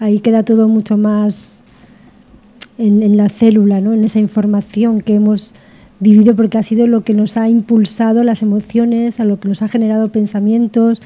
Ahí 0.00 0.20
queda 0.20 0.42
todo 0.42 0.68
mucho 0.68 0.98
más 0.98 1.62
en, 2.76 3.02
en 3.02 3.16
la 3.16 3.30
célula, 3.30 3.80
¿no? 3.80 3.94
En 3.94 4.04
esa 4.04 4.18
información 4.18 5.00
que 5.00 5.14
hemos 5.14 5.54
vivido 6.04 6.36
porque 6.36 6.58
ha 6.58 6.62
sido 6.62 6.86
lo 6.86 7.02
que 7.02 7.14
nos 7.14 7.36
ha 7.36 7.48
impulsado 7.48 8.22
las 8.22 8.42
emociones, 8.42 9.18
a 9.18 9.24
lo 9.24 9.40
que 9.40 9.48
nos 9.48 9.62
ha 9.62 9.68
generado 9.68 10.12
pensamientos, 10.12 11.02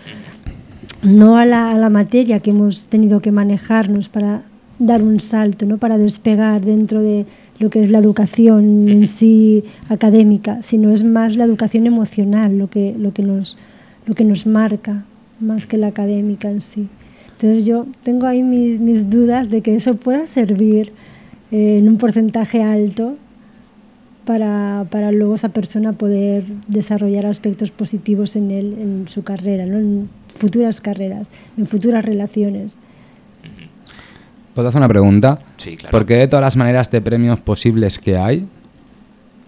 no 1.03 1.39
a 1.39 1.47
la, 1.47 1.71
a 1.71 1.79
la 1.79 1.89
materia 1.89 2.41
que 2.41 2.51
hemos 2.51 2.89
tenido 2.89 3.21
que 3.21 3.33
manejarnos 3.33 4.09
para 4.09 4.43
dar 4.79 5.03
un 5.03 5.21
salto, 5.21 5.65
¿no? 5.67 5.79
para 5.79 5.99
despegar 5.99 6.65
dentro 6.65 7.01
de 7.01 7.27
lo 7.59 7.71
que 7.71 7.83
es 7.83 7.91
la 7.91 7.99
educación 7.99 8.89
en 8.89 9.07
sí 9.07 9.65
académica, 9.89 10.63
sino 10.63 10.93
es 10.93 11.05
más 11.05 11.37
la 11.37 11.45
educación 11.45 11.87
emocional 11.87 12.59
lo 12.59 12.69
que, 12.69 12.95
lo 12.99 13.13
que, 13.13 13.23
nos, 13.23 13.57
lo 14.07 14.15
que 14.15 14.25
nos 14.25 14.47
marca, 14.47 15.05
más 15.41 15.67
que 15.67 15.79
la 15.79 15.89
académica 15.89 16.51
en 16.51 16.61
sí. 16.61 16.89
Entonces 17.33 17.65
yo 17.67 17.87
tengo 18.03 18.27
ahí 18.27 18.43
mis, 18.43 18.81
mis 18.81 19.09
dudas 19.09 19.49
de 19.49 19.61
que 19.61 19.77
eso 19.77 19.95
pueda 19.95 20.27
servir 20.27 20.93
eh, 21.51 21.79
en 21.79 21.89
un 21.89 21.97
porcentaje 21.99 22.63
alto 22.63 23.17
para, 24.29 24.85
para, 24.91 25.11
luego 25.11 25.37
esa 25.37 25.49
persona 25.49 25.95
poder 25.95 26.45
desarrollar 26.67 27.25
aspectos 27.25 27.71
positivos 27.71 28.37
en 28.37 28.51
él, 28.51 28.77
en 28.79 29.09
su 29.09 29.25
carrera, 29.25 29.65
¿no? 29.65 29.79
en 29.79 30.11
futuras 30.35 30.83
carreras, 30.83 31.33
en 31.57 31.67
futuras 31.67 32.05
relaciones. 32.05 32.79
¿Puedo 34.55 34.69
hacer 34.69 34.81
una 34.81 34.89
pregunta? 34.89 35.39
Sí, 35.57 35.79
claro. 35.79 35.93
¿Por 35.93 36.05
qué 36.05 36.17
de 36.17 36.29
todas 36.29 36.43
las 36.43 36.57
maneras 36.59 36.91
de 36.91 37.01
premios 37.01 37.41
posibles 37.41 37.99
que 37.99 38.19
hay, 38.19 38.47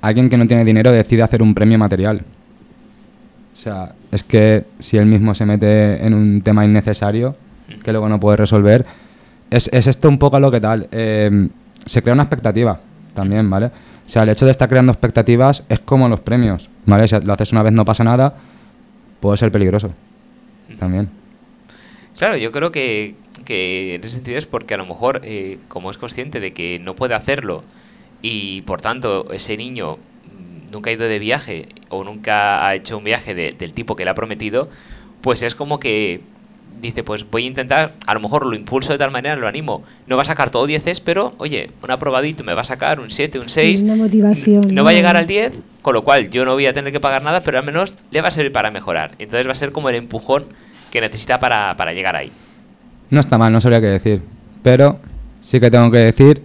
alguien 0.01 0.31
que 0.31 0.39
no 0.39 0.47
tiene 0.47 0.65
dinero 0.65 0.91
decide 0.93 1.25
hacer 1.25 1.43
un 1.43 1.53
premio 1.53 1.77
material? 1.77 2.23
O 3.53 3.57
sea, 3.57 3.95
es 4.11 4.25
que 4.25 4.65
si 4.79 4.97
él 4.97 5.05
mismo 5.05 5.35
se 5.35 5.45
mete 5.45 6.07
en 6.07 6.15
un 6.15 6.41
tema 6.41 6.65
innecesario, 6.65 7.37
que 7.85 7.93
luego 7.93 8.09
no 8.09 8.19
puede 8.19 8.39
resolver, 8.39 8.87
es, 9.51 9.69
es 9.75 9.87
esto 9.87 10.09
un 10.09 10.17
poco 10.17 10.37
a 10.37 10.41
lo 10.41 10.51
que 10.51 10.63
tal. 10.63 10.89
Eh, 10.91 11.51
se 11.85 12.01
crea 12.01 12.15
una 12.15 12.23
expectativa 12.23 12.81
también, 13.13 13.51
¿vale? 13.51 13.71
O 14.11 14.13
sea, 14.13 14.25
el 14.25 14.29
hecho 14.29 14.45
de 14.45 14.51
estar 14.51 14.69
creando 14.69 14.91
expectativas 14.91 15.63
es 15.69 15.79
como 15.79 16.09
los 16.09 16.19
premios, 16.19 16.69
¿vale? 16.85 17.07
Si 17.07 17.15
lo 17.21 17.33
haces 17.33 17.53
una 17.53 17.63
vez 17.63 17.73
no 17.73 17.85
pasa 17.85 18.03
nada, 18.03 18.35
puede 19.21 19.37
ser 19.37 19.53
peligroso 19.53 19.93
también. 20.81 21.09
Claro, 22.19 22.37
yo 22.37 22.51
creo 22.51 22.73
que, 22.73 23.15
que 23.45 23.95
en 23.95 24.03
ese 24.03 24.17
sentido 24.17 24.37
es 24.37 24.47
porque 24.47 24.75
a 24.75 24.79
lo 24.79 24.85
mejor, 24.85 25.21
eh, 25.23 25.59
como 25.69 25.93
es 25.93 25.97
consciente 25.97 26.41
de 26.41 26.53
que 26.53 26.81
no 26.81 26.97
puede 26.97 27.15
hacerlo 27.15 27.63
y 28.21 28.63
por 28.63 28.81
tanto 28.81 29.33
ese 29.33 29.57
niño 29.57 29.99
mm, 29.99 30.73
nunca 30.73 30.91
ha 30.91 30.93
ido 30.93 31.07
de 31.07 31.21
viaje 31.21 31.69
o 31.89 32.03
nunca 32.03 32.67
ha 32.67 32.75
hecho 32.75 32.99
un 32.99 33.05
viaje 33.05 33.37
del 33.37 33.73
tipo 33.73 33.95
que 33.95 34.03
le 34.03 34.11
ha 34.11 34.15
prometido, 34.17 34.69
pues 35.21 35.45
es 35.45 35.55
como 35.55 35.79
que 35.79 36.21
dice, 36.81 37.03
pues 37.03 37.29
voy 37.31 37.45
a 37.45 37.47
intentar, 37.47 37.95
a 38.07 38.15
lo 38.15 38.21
mejor 38.21 38.47
lo 38.47 38.55
impulso 38.55 38.93
de 38.93 38.99
tal 38.99 39.11
manera, 39.11 39.37
lo 39.37 39.47
animo. 39.47 39.83
No 40.07 40.17
va 40.17 40.23
a 40.23 40.25
sacar 40.25 40.51
todo 40.51 40.67
10 40.67 41.01
pero 41.05 41.35
oye, 41.39 41.71
un 41.83 41.91
aprobadito 41.91 42.45
me 42.45 42.55
va 42.55 42.63
a 42.63 42.65
sacar 42.65 43.01
un 43.01 43.11
7, 43.11 43.39
un 43.39 43.49
6. 43.49 43.83
una 43.83 43.97
motivación. 43.97 44.75
No, 44.75 44.85
va 44.85 44.91
a 44.91 44.93
llegar 44.93 45.17
al 45.17 45.27
10, 45.27 45.59
con 45.83 45.95
lo 45.95 46.05
cual 46.05 46.31
yo 46.31 46.45
no 46.45 46.55
voy 46.55 46.67
a 46.67 46.73
tener 46.73 46.93
que 46.93 47.01
pagar 47.01 47.23
nada, 47.23 47.43
pero 47.43 47.59
al 47.59 47.65
menos 47.65 47.95
le 48.11 48.21
va 48.21 48.29
a 48.29 48.31
servir 48.31 48.53
para 48.53 48.71
mejorar. 48.71 49.13
Entonces 49.19 49.47
va 49.47 49.53
a 49.53 49.57
ser 49.57 49.73
como 49.73 49.89
el 49.89 49.97
empujón 49.97 50.47
que 50.91 51.01
necesita 51.01 51.39
para, 51.39 51.77
para 51.77 51.93
llegar 51.93 52.17
ahí. 52.17 52.33
No 53.11 53.21
está 53.21 53.39
mal, 53.39 53.53
no 53.53 53.61
sabría 53.61 53.81
qué 53.81 53.89
decir. 53.89 54.23
Pero 54.63 54.99
sí 55.41 55.61
que 55.61 55.71
tengo 55.71 55.91
que 55.91 55.99
decir 55.99 56.43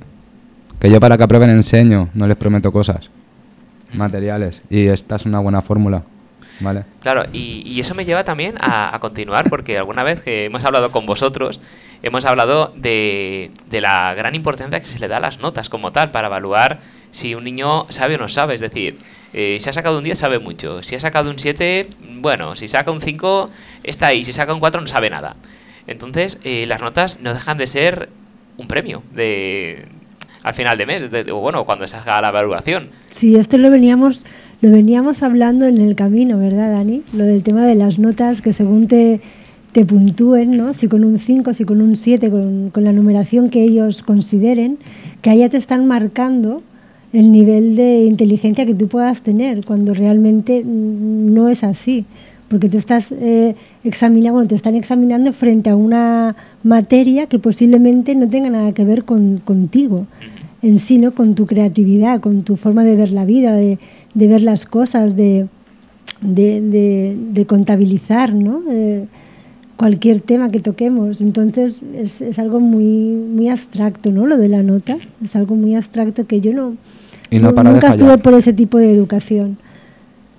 que 0.79 0.89
yo 0.89 0.99
para 0.99 1.17
que 1.17 1.23
aprueben 1.23 1.49
enseño, 1.49 2.09
no 2.13 2.27
les 2.27 2.37
prometo 2.37 2.71
cosas 2.71 3.09
materiales. 3.93 4.61
Y 4.69 4.87
esta 4.87 5.15
es 5.15 5.25
una 5.25 5.39
buena 5.39 5.61
fórmula. 5.61 6.03
Vale. 6.59 6.83
Claro, 7.01 7.25
y, 7.33 7.79
eso 7.79 7.95
me 7.95 8.05
lleva 8.05 8.23
también 8.23 8.55
a, 8.59 8.97
continuar, 8.99 9.49
porque 9.49 9.77
alguna 9.77 10.03
vez 10.03 10.21
que 10.21 10.45
hemos 10.45 10.63
hablado 10.63 10.91
con 10.91 11.05
vosotros, 11.05 11.59
hemos 12.01 12.25
hablado 12.25 12.73
de, 12.75 13.51
de, 13.69 13.81
la 13.81 14.13
gran 14.13 14.35
importancia 14.35 14.79
que 14.79 14.85
se 14.85 14.99
le 14.99 15.07
da 15.07 15.17
a 15.17 15.19
las 15.19 15.39
notas 15.39 15.69
como 15.69 15.91
tal, 15.91 16.11
para 16.11 16.27
evaluar 16.27 16.79
si 17.11 17.35
un 17.35 17.43
niño 17.43 17.85
sabe 17.89 18.15
o 18.15 18.17
no 18.17 18.27
sabe. 18.27 18.55
Es 18.55 18.61
decir, 18.61 18.97
eh, 19.33 19.57
si 19.59 19.69
ha 19.69 19.73
sacado 19.73 19.97
un 19.97 20.03
10 20.03 20.17
sabe 20.17 20.39
mucho, 20.39 20.81
si 20.81 20.95
ha 20.95 20.99
sacado 20.99 21.29
un 21.29 21.39
7, 21.39 21.89
bueno, 22.21 22.55
si 22.55 22.67
saca 22.67 22.91
un 22.91 23.01
5 23.01 23.49
está 23.83 24.07
ahí, 24.07 24.23
si 24.23 24.33
saca 24.33 24.53
un 24.53 24.59
4 24.59 24.81
no 24.81 24.87
sabe 24.87 25.09
nada. 25.09 25.35
Entonces, 25.87 26.39
eh, 26.43 26.65
las 26.67 26.81
notas 26.81 27.19
no 27.21 27.33
dejan 27.33 27.57
de 27.57 27.67
ser 27.67 28.09
un 28.57 28.67
premio 28.67 29.03
de 29.11 29.87
al 30.43 30.53
final 30.53 30.77
de 30.77 30.85
mes, 30.85 31.09
o 31.31 31.37
bueno, 31.37 31.65
cuando 31.65 31.87
se 31.87 31.97
haga 31.97 32.21
la 32.21 32.29
evaluación. 32.29 32.91
Sí, 33.09 33.35
esto 33.35 33.57
lo 33.57 33.71
veníamos 33.71 34.25
lo 34.61 34.71
veníamos 34.71 35.23
hablando 35.23 35.65
en 35.65 35.77
el 35.77 35.95
camino, 35.95 36.37
¿verdad, 36.37 36.71
Dani? 36.71 37.03
Lo 37.13 37.23
del 37.25 37.43
tema 37.43 37.65
de 37.65 37.75
las 37.75 37.99
notas 37.99 38.41
que 38.41 38.53
según 38.53 38.87
te, 38.87 39.21
te 39.71 39.85
puntúen, 39.85 40.55
¿no? 40.55 40.73
Si 40.73 40.87
con 40.87 41.03
un 41.03 41.19
5, 41.19 41.53
si 41.53 41.65
con 41.65 41.81
un 41.81 41.95
7, 41.95 42.29
con, 42.29 42.69
con, 42.69 42.83
la 42.83 42.93
numeración 42.93 43.49
que 43.49 43.63
ellos 43.63 44.03
consideren, 44.03 44.77
que 45.21 45.29
allá 45.29 45.49
te 45.49 45.57
están 45.57 45.85
marcando 45.87 46.61
el 47.13 47.31
nivel 47.31 47.75
de 47.75 48.05
inteligencia 48.05 48.65
que 48.65 48.75
tú 48.75 48.87
puedas 48.87 49.21
tener, 49.21 49.65
cuando 49.65 49.93
realmente 49.93 50.63
no 50.65 51.49
es 51.49 51.63
así. 51.63 52.05
Porque 52.47 52.69
tú 52.69 52.77
estás 52.77 53.11
eh, 53.11 53.55
examinando, 53.83 54.45
te 54.45 54.55
están 54.55 54.75
examinando 54.75 55.33
frente 55.33 55.69
a 55.69 55.75
una 55.75 56.35
materia 56.63 57.25
que 57.25 57.39
posiblemente 57.39 58.13
no 58.15 58.29
tenga 58.29 58.49
nada 58.49 58.71
que 58.71 58.85
ver 58.85 59.03
con, 59.03 59.37
contigo 59.43 60.05
en 60.65 60.79
sí, 60.79 60.97
¿no? 60.97 61.11
con 61.11 61.35
tu 61.35 61.45
creatividad, 61.45 62.19
con 62.21 62.41
tu 62.41 62.55
forma 62.55 62.83
de 62.83 62.95
ver 62.95 63.11
la 63.11 63.23
vida, 63.23 63.53
de, 63.53 63.77
de 64.15 64.27
ver 64.27 64.41
las 64.41 64.65
cosas, 64.65 65.15
de, 65.15 65.45
de, 66.21 67.15
de, 67.31 67.45
contabilizar 67.45 68.33
¿no? 68.33 68.63
cualquier 69.75 70.21
tema 70.21 70.49
que 70.49 70.59
toquemos. 70.59 71.21
Entonces 71.21 71.83
es, 71.95 72.19
es, 72.19 72.39
algo 72.39 72.59
muy, 72.59 72.83
muy 72.83 73.49
abstracto, 73.49 74.11
¿no? 74.11 74.25
Lo 74.25 74.37
de 74.37 74.49
la 74.49 74.63
nota. 74.63 74.97
Es 75.23 75.35
algo 75.35 75.55
muy 75.55 75.75
abstracto 75.75 76.25
que 76.25 76.41
yo 76.41 76.51
no, 76.51 76.77
nunca 77.31 77.89
estuve 77.89 78.17
por 78.17 78.33
ese 78.33 78.51
tipo 78.51 78.79
de 78.79 78.91
educación. 78.91 79.57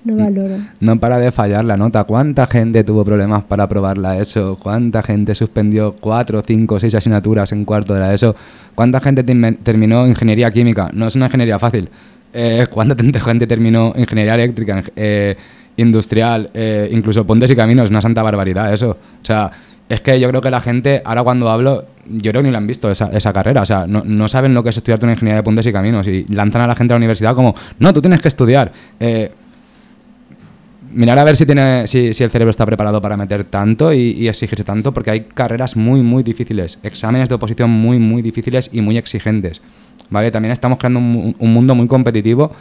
No 0.07 0.17
valoro. 0.17 0.57
No 0.81 1.01
para 1.01 1.19
de 1.19 1.33
fallar 1.33 1.65
la 1.65 1.77
nota. 1.77 2.05
¿Cuánta 2.05 2.47
gente 2.47 2.85
tuvo 2.85 3.05
problemas 3.05 3.45
para 3.45 3.65
aprobarla 3.65 4.19
ESO? 4.19 4.57
¿Cuánta 4.63 5.03
gente 5.03 5.35
suspendió 5.35 5.95
cuatro, 6.01 6.43
cinco, 6.47 6.79
seis 6.79 6.95
asignaturas 6.95 7.53
en 7.53 7.65
cuarto 7.65 7.93
de 7.95 8.01
la 8.01 8.15
ESO? 8.15 8.37
¿Cuánta 8.75 9.01
gente 9.01 9.25
terminó 9.63 10.07
ingeniería 10.07 10.51
química? 10.51 10.91
No 10.93 11.09
es 11.09 11.17
una 11.17 11.27
ingeniería 11.27 11.59
fácil 11.59 11.91
eh, 12.33 12.67
¿cuánta 12.71 12.95
gente 13.21 13.47
terminó 13.47 13.93
ingeniería 13.97 14.35
eléctrica, 14.35 14.85
eh, 14.95 15.37
industrial, 15.77 16.51
eh, 16.55 16.89
incluso 16.93 17.27
pontes 17.27 17.51
y 17.51 17.57
caminos? 17.57 17.91
Una 17.91 18.03
santa 18.03 18.23
barbaridad 18.23 18.73
eso. 18.73 18.91
O 18.91 19.25
sea, 19.25 19.51
es 19.89 20.01
que 20.01 20.19
yo 20.21 20.29
creo 20.29 20.41
que 20.41 20.51
la 20.51 20.61
gente, 20.61 21.03
ahora 21.05 21.23
cuando 21.23 21.49
hablo, 21.49 21.87
yo 22.07 22.31
creo 22.33 22.43
que 22.43 22.49
ni 22.49 22.53
la 22.53 22.59
han 22.59 22.67
visto 22.67 22.91
esa, 22.91 23.09
esa 23.13 23.33
carrera. 23.33 23.63
O 23.63 23.67
sea, 23.67 23.87
no, 23.87 24.03
no, 24.05 24.29
saben 24.29 24.53
lo 24.53 24.63
que 24.63 24.71
es 24.71 24.77
estudiar 24.77 24.99
una 25.03 25.13
ingeniería 25.13 25.37
de 25.37 25.43
pontes 25.43 25.67
y 25.67 25.73
caminos 25.73 26.07
y 26.07 26.27
lanzan 26.29 26.63
a 26.63 26.67
la 26.67 26.75
gente 26.75 26.93
a 26.93 26.97
la 26.97 26.99
universidad 26.99 27.35
como, 27.35 27.55
no, 27.79 27.93
tú 27.93 28.01
tienes 28.01 28.21
que 28.21 28.29
estudiar. 28.29 28.73
Eh, 29.01 29.33
mirar 30.97 31.19
a 31.19 31.25
ver 31.25 31.37
si, 31.37 31.47
tiene, 31.47 31.87
si, 31.87 32.13
si, 32.15 32.25
el 32.25 32.31
cerebro 32.31 32.51
está 32.51 32.67
preparado 32.67 33.01
para 33.01 33.17
meter 33.17 33.45
tanto 33.45 33.93
y, 33.93 34.13
y, 34.13 34.29
exigirse 34.29 34.65
tanto, 34.65 34.93
porque 34.93 35.11
hay 35.11 35.21
carreras 35.23 35.77
muy, 35.77 36.03
muy 36.03 36.23
difíciles, 36.23 36.79
exámenes 36.83 37.29
de 37.29 37.37
oposición 37.37 37.71
muy, 37.71 37.99
muy 37.99 38.23
difíciles 38.23 38.71
y 38.73 38.81
muy 38.81 38.99
exigentes. 38.99 39.63
¿vale? 40.11 40.31
También 40.31 40.53
estamos 40.53 40.79
creando 40.79 40.99
un, 40.99 41.35
mundo 41.39 41.75
muy 41.75 41.87
competitivo 41.87 42.55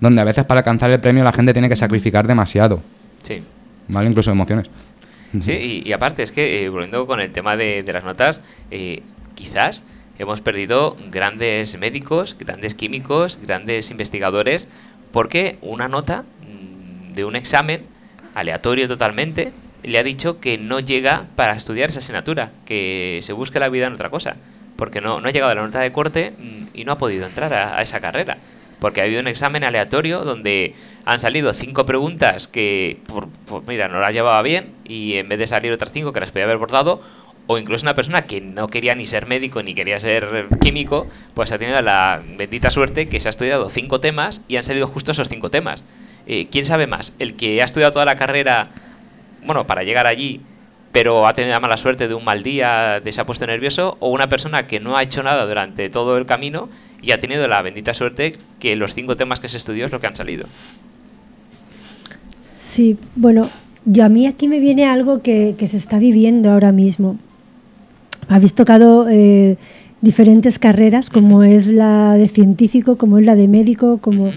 donde 0.00 0.20
a 0.20 0.24
veces 0.24 0.44
para 0.44 0.60
alcanzar 0.60 0.90
el 0.90 1.00
premio 1.00 1.24
la 1.24 1.32
gente 1.32 1.52
tiene 1.52 1.68
que 1.68 1.76
sacrificar 1.76 2.26
demasiado. 2.26 2.82
Sí. 3.22 3.42
¿Vale? 3.88 4.08
Incluso 4.08 4.30
emociones. 4.30 4.70
Sí, 5.40 5.82
y, 5.84 5.92
aparte 5.92 6.22
es 6.22 6.32
que, 6.32 6.64
eh, 6.64 6.68
volviendo 6.68 7.06
con 7.06 7.20
el 7.20 7.30
tema 7.30 7.56
de, 7.56 7.84
las 7.92 8.02
notas, 8.02 8.40
eh, 8.70 9.02
quizás 9.36 9.84
hemos 10.18 10.40
perdido 10.40 10.96
grandes 11.10 11.78
médicos, 11.78 12.36
grandes 12.38 12.74
químicos, 12.74 13.38
grandes 13.40 13.90
investigadores, 13.92 14.66
porque 15.12 15.56
una 15.60 15.88
nota 15.88 16.24
de 17.12 17.24
un 17.24 17.36
examen, 17.36 17.86
aleatorio 18.34 18.88
totalmente, 18.88 19.52
le 19.82 19.98
ha 19.98 20.02
dicho 20.02 20.40
que 20.40 20.58
no 20.58 20.80
llega 20.80 21.26
para 21.36 21.52
estudiar 21.52 21.88
esa 21.88 22.00
asignatura, 22.00 22.52
que 22.64 23.20
se 23.22 23.32
busque 23.32 23.60
la 23.60 23.68
vida 23.68 23.86
en 23.86 23.94
otra 23.94 24.10
cosa 24.10 24.36
porque 24.80 25.02
no, 25.02 25.20
no 25.20 25.28
ha 25.28 25.30
llegado 25.30 25.52
a 25.52 25.54
la 25.54 25.62
nota 25.62 25.80
de 25.80 25.92
corte 25.92 26.32
mm, 26.36 26.68
y 26.72 26.84
no 26.86 26.92
ha 26.92 26.98
podido 26.98 27.26
entrar 27.26 27.52
a, 27.52 27.80
esa 27.82 28.00
carrera. 28.00 28.38
Porque 28.80 29.02
ha 29.02 29.04
habido 29.04 29.20
un 29.20 29.28
examen 29.28 29.62
aleatorio 29.62 30.24
donde 30.24 30.74
han 31.04 31.18
salido 31.18 31.52
cinco 31.52 31.84
preguntas 31.84 32.48
que, 32.48 32.98
por, 33.06 33.28
mira, 33.68 33.88
no 33.88 34.00
las 34.00 34.14
llevaba 34.14 34.40
bien 34.40 34.72
y 34.84 35.18
en 35.18 35.28
vez 35.28 35.38
de 35.38 35.46
salir 35.46 35.70
otras 35.70 35.92
cinco 35.92 36.14
que 36.14 36.20
las 36.20 36.32
podía 36.32 36.44
haber 36.44 36.56
bordado, 36.56 37.02
o 37.46 37.58
incluso 37.58 37.84
una 37.84 37.94
persona 37.94 38.22
que 38.22 38.40
no 38.40 38.68
quería 38.68 38.94
ni 38.94 39.04
ser 39.04 39.26
médico 39.26 39.62
ni 39.62 39.74
quería 39.74 40.00
ser 40.00 40.48
químico, 40.62 41.06
pues 41.34 41.52
ha 41.52 41.58
tenido 41.58 41.82
la 41.82 42.22
bendita 42.38 42.70
suerte 42.70 43.06
que 43.06 43.20
se 43.20 43.28
ha 43.28 43.30
estudiado 43.30 43.68
cinco 43.68 44.00
temas 44.00 44.40
y 44.48 44.56
han 44.56 44.64
salido 44.64 44.86
justo 44.86 45.12
esos 45.12 45.28
cinco 45.28 45.50
temas. 45.50 45.84
Eh, 46.26 46.48
¿Quién 46.50 46.64
sabe 46.64 46.86
más? 46.86 47.14
¿El 47.18 47.36
que 47.36 47.62
ha 47.62 47.64
estudiado 47.64 47.92
toda 47.92 48.04
la 48.04 48.16
carrera, 48.16 48.70
bueno, 49.44 49.66
para 49.66 49.82
llegar 49.82 50.06
allí 50.06 50.40
pero 50.92 51.26
ha 51.26 51.34
tenido 51.34 51.52
la 51.52 51.60
mala 51.60 51.76
suerte 51.76 52.08
de 52.08 52.14
un 52.14 52.24
mal 52.24 52.42
día, 52.42 53.00
de 53.00 53.12
se 53.12 53.20
ha 53.20 53.26
puesto 53.26 53.46
nervioso, 53.46 53.96
o 54.00 54.08
una 54.08 54.28
persona 54.28 54.66
que 54.66 54.80
no 54.80 54.96
ha 54.96 55.02
hecho 55.02 55.22
nada 55.22 55.46
durante 55.46 55.88
todo 55.88 56.16
el 56.16 56.26
camino 56.26 56.68
y 57.00 57.12
ha 57.12 57.20
tenido 57.20 57.46
la 57.46 57.62
bendita 57.62 57.94
suerte 57.94 58.36
que 58.58 58.76
los 58.76 58.94
cinco 58.94 59.16
temas 59.16 59.40
que 59.40 59.48
se 59.48 59.56
estudió 59.56 59.86
es 59.86 59.92
lo 59.92 60.00
que 60.00 60.08
han 60.08 60.16
salido. 60.16 60.46
Sí, 62.58 62.96
bueno, 63.14 63.48
yo 63.84 64.04
a 64.04 64.08
mí 64.08 64.26
aquí 64.26 64.48
me 64.48 64.58
viene 64.58 64.86
algo 64.86 65.22
que, 65.22 65.54
se 65.58 65.76
está 65.76 65.98
viviendo 65.98 66.50
ahora 66.50 66.72
mismo. 66.72 67.18
Habéis 68.28 68.54
tocado 68.54 69.08
eh, 69.08 69.56
diferentes 70.00 70.58
carreras, 70.58 71.08
como 71.08 71.42
es 71.42 71.66
la 71.68 72.14
de 72.14 72.28
científico, 72.28 72.98
como 72.98 73.18
es 73.18 73.26
la 73.26 73.36
de 73.36 73.48
médico, 73.48 73.98
como 73.98 74.32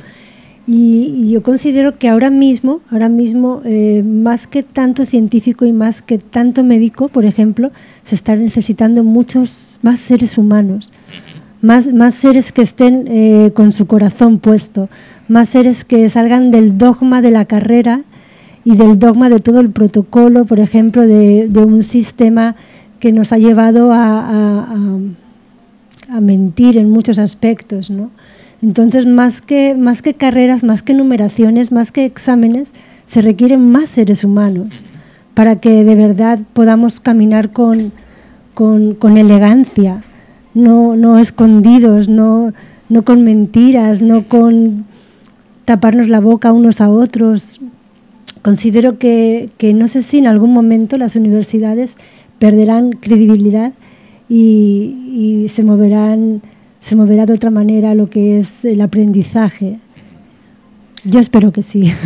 y, 0.65 1.29
yo 1.29 1.43
considero 1.43 1.97
que 1.97 2.07
ahora 2.07 2.29
mismo, 2.29 2.79
ahora 2.89 3.09
mismo, 3.09 3.61
eh, 3.65 4.01
más 4.03 4.47
que 4.47 4.63
tanto 4.63 5.05
científico 5.05 5.65
y 5.65 5.73
más 5.73 6.01
que 6.01 6.17
tanto 6.17 6.63
médico, 6.63 7.09
por 7.09 7.25
ejemplo, 7.25 7.71
se 8.05 8.15
están 8.15 8.43
necesitando 8.43 9.03
muchos 9.03 9.79
más 9.81 9.99
seres 9.99 10.37
humanos, 10.37 10.93
más, 11.61 11.93
más 11.93 12.15
seres 12.15 12.51
que 12.51 12.61
estén 12.61 13.07
eh, 13.07 13.51
con 13.53 13.71
su 13.71 13.87
corazón 13.87 14.39
puesto, 14.39 14.89
más 15.27 15.49
seres 15.49 15.83
que 15.83 16.07
salgan 16.09 16.51
del 16.51 16.77
dogma 16.77 17.21
de 17.21 17.31
la 17.31 17.45
carrera 17.45 18.03
y 18.63 18.75
del 18.77 18.99
dogma 18.99 19.29
de 19.29 19.39
todo 19.39 19.59
el 19.59 19.69
protocolo, 19.69 20.45
por 20.45 20.61
ejemplo, 20.61 21.01
de, 21.01 21.49
un 21.55 21.83
sistema 21.83 22.55
que 23.01 23.11
nos 23.11 23.33
ha 23.33 23.37
llevado 23.37 23.91
a, 23.91 24.65
a 26.09 26.21
mentir 26.21 26.77
en 26.77 26.89
muchos 26.89 27.17
aspectos, 27.19 27.89
¿no? 27.89 28.11
Entonces, 28.63 29.05
más 29.05 29.41
que, 29.41 29.75
más 29.75 30.01
que 30.01 30.13
carreras, 30.13 30.63
más 30.63 30.83
que 30.83 30.93
numeraciones, 30.93 31.73
más 31.73 31.91
que 31.91 32.05
exámenes, 32.05 32.71
se 33.07 33.21
requieren 33.21 33.69
más 33.71 33.89
seres 33.89 34.23
humanos 34.23 34.85
para 35.33 35.57
que 35.57 35.83
de 35.83 35.95
verdad 35.95 36.39
podamos 36.53 37.01
caminar 37.01 37.51
con, 37.51 37.91
con, 38.53 39.17
elegancia, 39.17 40.05
no, 40.53 40.95
no 40.95 41.19
escondidos, 41.19 42.07
no, 42.07 42.53
no 42.87 43.03
con 43.03 43.25
mentiras, 43.25 44.01
no 44.01 44.29
con 44.29 44.85
taparnos 45.65 46.07
la 46.07 46.21
boca 46.21 46.53
unos 46.53 46.79
a 46.79 46.89
otros. 46.89 47.59
Considero 48.43 48.97
que, 48.97 49.49
que, 49.57 49.73
no 49.73 49.89
sé 49.89 50.03
si 50.03 50.19
en 50.19 50.27
algún 50.27 50.53
momento 50.53 50.97
las 50.97 51.17
universidades 51.17 51.97
perderán 52.39 52.91
credibilidad 52.91 53.73
y, 54.29 55.43
y 55.43 55.49
se 55.49 55.63
moverán 55.63 56.41
se 56.83 56.95
moverá 56.97 57.25
de 57.25 57.33
otra 57.33 57.49
manera 57.49 57.95
lo 57.95 58.09
que 58.09 58.39
es 58.39 58.65
el 58.65 58.81
aprendizaje. 58.81 59.79
Yo 61.05 61.21
espero 61.21 61.53
que 61.53 61.63
sí. 61.63 61.93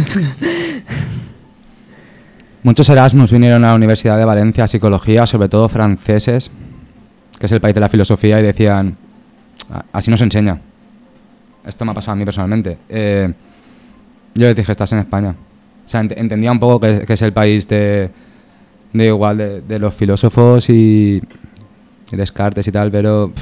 Muchos 2.63 2.87
Erasmus 2.89 3.31
vinieron 3.31 3.65
a 3.65 3.69
la 3.69 3.75
Universidad 3.75 4.19
de 4.19 4.25
Valencia 4.25 4.65
a 4.65 4.67
psicología, 4.67 5.25
sobre 5.25 5.49
todo 5.49 5.67
franceses, 5.67 6.51
que 7.39 7.47
es 7.47 7.51
el 7.51 7.59
país 7.59 7.73
de 7.73 7.81
la 7.81 7.89
filosofía, 7.89 8.39
y 8.39 8.43
decían, 8.43 8.95
así 9.91 10.11
nos 10.11 10.21
enseña. 10.21 10.61
Esto 11.65 11.83
me 11.83 11.91
ha 11.91 11.95
pasado 11.95 12.13
a 12.13 12.15
mí 12.15 12.25
personalmente. 12.25 12.77
Eh, 12.87 13.33
yo 14.35 14.45
les 14.45 14.55
dije, 14.55 14.71
estás 14.71 14.93
en 14.93 14.99
España. 14.99 15.35
O 15.85 15.89
sea, 15.89 16.01
entendía 16.01 16.51
un 16.51 16.59
poco 16.59 16.81
que, 16.81 17.03
es 17.07 17.21
el 17.23 17.33
país 17.33 17.67
de, 17.67 18.11
de 18.93 19.05
igual, 19.07 19.63
de, 19.67 19.79
los 19.79 19.95
filósofos 19.95 20.69
y, 20.69 21.19
Descartes 22.11 22.67
y 22.67 22.71
tal, 22.71 22.91
pero... 22.91 23.33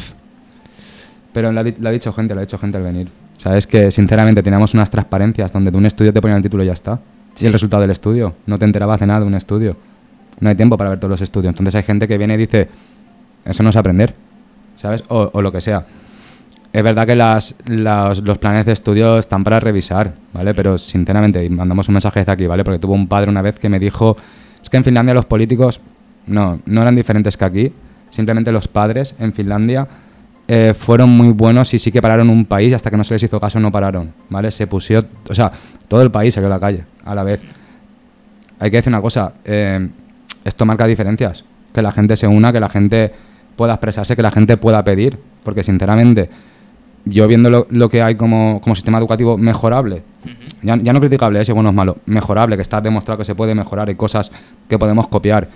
Pero 1.35 1.51
lo 1.51 1.59
ha, 1.59 1.63
dicho 1.91 2.13
gente, 2.13 2.33
lo 2.33 2.39
ha 2.39 2.43
dicho 2.43 2.57
gente 2.57 2.77
al 2.77 2.83
venir. 2.83 3.09
Sabes 3.35 3.67
que 3.67 3.91
sinceramente 3.91 4.41
teníamos 4.41 4.73
unas 4.73 4.89
transparencias 4.89 5.51
donde 5.51 5.69
de 5.69 5.77
un 5.77 5.85
estudio 5.85 6.13
te 6.13 6.21
ponían 6.21 6.37
el 6.37 6.43
título 6.43 6.63
y 6.63 6.67
ya 6.67 6.71
está. 6.71 7.01
Y 7.37 7.45
el 7.45 7.51
resultado 7.51 7.81
del 7.81 7.91
estudio. 7.91 8.35
No 8.45 8.57
te 8.57 8.63
enterabas 8.63 9.01
de 9.01 9.05
nada 9.05 9.19
de 9.19 9.25
un 9.25 9.35
estudio. 9.35 9.75
No 10.39 10.47
hay 10.47 10.55
tiempo 10.55 10.77
para 10.77 10.91
ver 10.91 10.99
todos 11.01 11.09
los 11.09 11.21
estudios. 11.21 11.51
Entonces 11.51 11.75
hay 11.75 11.83
gente 11.83 12.07
que 12.07 12.17
viene 12.17 12.35
y 12.35 12.37
dice, 12.37 12.69
eso 13.43 13.63
no 13.63 13.69
es 13.69 13.75
aprender. 13.75 14.15
¿Sabes? 14.77 15.03
O, 15.09 15.41
lo 15.41 15.51
que 15.51 15.59
sea. 15.59 15.85
Es 16.71 16.81
verdad 16.81 17.05
que 17.05 17.17
las, 17.17 17.57
los 17.65 18.37
planes 18.37 18.65
de 18.65 18.71
estudio 18.71 19.17
están 19.17 19.43
para 19.43 19.59
revisar, 19.59 20.13
¿vale? 20.31 20.53
Pero 20.53 20.77
sinceramente, 20.77 21.49
mandamos 21.49 21.89
un 21.89 21.95
mensaje 21.95 22.21
desde 22.21 22.31
aquí, 22.31 22.47
¿vale? 22.47 22.63
Porque 22.63 22.79
tuvo 22.79 22.93
un 22.93 23.09
padre 23.09 23.29
una 23.29 23.41
vez 23.41 23.59
que 23.59 23.67
me 23.67 23.79
dijo, 23.79 24.15
es 24.63 24.69
que 24.69 24.77
en 24.77 24.85
Finlandia 24.85 25.13
los 25.13 25.25
políticos 25.25 25.81
no, 26.27 26.61
no 26.65 26.81
eran 26.81 26.95
diferentes 26.95 27.35
que 27.35 27.43
aquí. 27.43 27.73
Simplemente 28.09 28.53
los 28.53 28.69
padres 28.69 29.15
en 29.19 29.33
Finlandia 29.33 29.85
eh, 30.47 30.73
fueron 30.77 31.09
muy 31.09 31.29
buenos 31.29 31.73
y 31.73 31.79
sí 31.79 31.91
que 31.91 32.01
pararon 32.01 32.29
un 32.29 32.45
país 32.45 32.73
hasta 32.73 32.91
que 32.91 32.97
no 32.97 33.03
se 33.03 33.15
les 33.15 33.23
hizo 33.23 33.39
caso 33.39 33.59
no 33.59 33.71
pararon, 33.71 34.13
¿vale? 34.29 34.51
Se 34.51 34.67
pusieron, 34.67 35.07
o 35.27 35.33
sea, 35.33 35.51
todo 35.87 36.03
el 36.03 36.11
país 36.11 36.33
salió 36.33 36.47
a 36.47 36.51
la 36.51 36.59
calle 36.59 36.85
a 37.03 37.15
la 37.15 37.23
vez. 37.23 37.41
Hay 38.59 38.71
que 38.71 38.77
decir 38.77 38.91
una 38.91 39.01
cosa, 39.01 39.33
eh, 39.43 39.87
esto 40.43 40.65
marca 40.65 40.85
diferencias, 40.87 41.45
que 41.73 41.81
la 41.81 41.91
gente 41.91 42.15
se 42.15 42.27
una, 42.27 42.53
que 42.53 42.59
la 42.59 42.69
gente 42.69 43.11
pueda 43.55 43.73
expresarse, 43.73 44.15
que 44.15 44.21
la 44.21 44.31
gente 44.31 44.57
pueda 44.57 44.83
pedir, 44.83 45.17
porque 45.43 45.63
sinceramente, 45.63 46.29
yo 47.05 47.27
viendo 47.27 47.67
lo, 47.69 47.89
que 47.89 48.01
hay 48.01 48.15
como, 48.15 48.61
sistema 48.75 48.97
educativo 48.97 49.37
mejorable, 49.37 50.03
ya, 50.61 50.75
no 50.75 50.99
criticable, 50.99 51.41
ese 51.41 51.53
bueno 51.53 51.69
es 51.69 51.75
malo, 51.75 51.97
mejorable, 52.05 52.55
que 52.55 52.61
está 52.61 52.81
demostrado 52.81 53.17
que 53.17 53.25
se 53.25 53.35
puede 53.35 53.55
mejorar, 53.55 53.89
hay 53.89 53.95
cosas 53.95 54.31
que 54.69 54.79
podemos 54.79 55.07
copiar, 55.07 55.49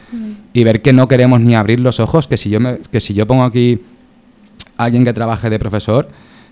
y 0.52 0.63
ver 0.63 0.82
que 0.82 0.93
no 0.93 1.08
queremos 1.08 1.39
ni 1.41 1.56
abrir 1.56 1.80
los 1.80 1.99
ojos, 1.99 2.28
que 2.28 2.38
si 2.38 2.49
yo, 2.49 2.60
me, 2.60 2.80
que 2.91 2.99
si 2.99 3.13
yo 3.13 3.28
pongo 3.28 3.43
aquí 3.43 3.82
alguien 4.79 5.03
que 5.03 5.13
trabaje 5.13 5.49
de 5.49 5.59
profesor, 5.59 6.07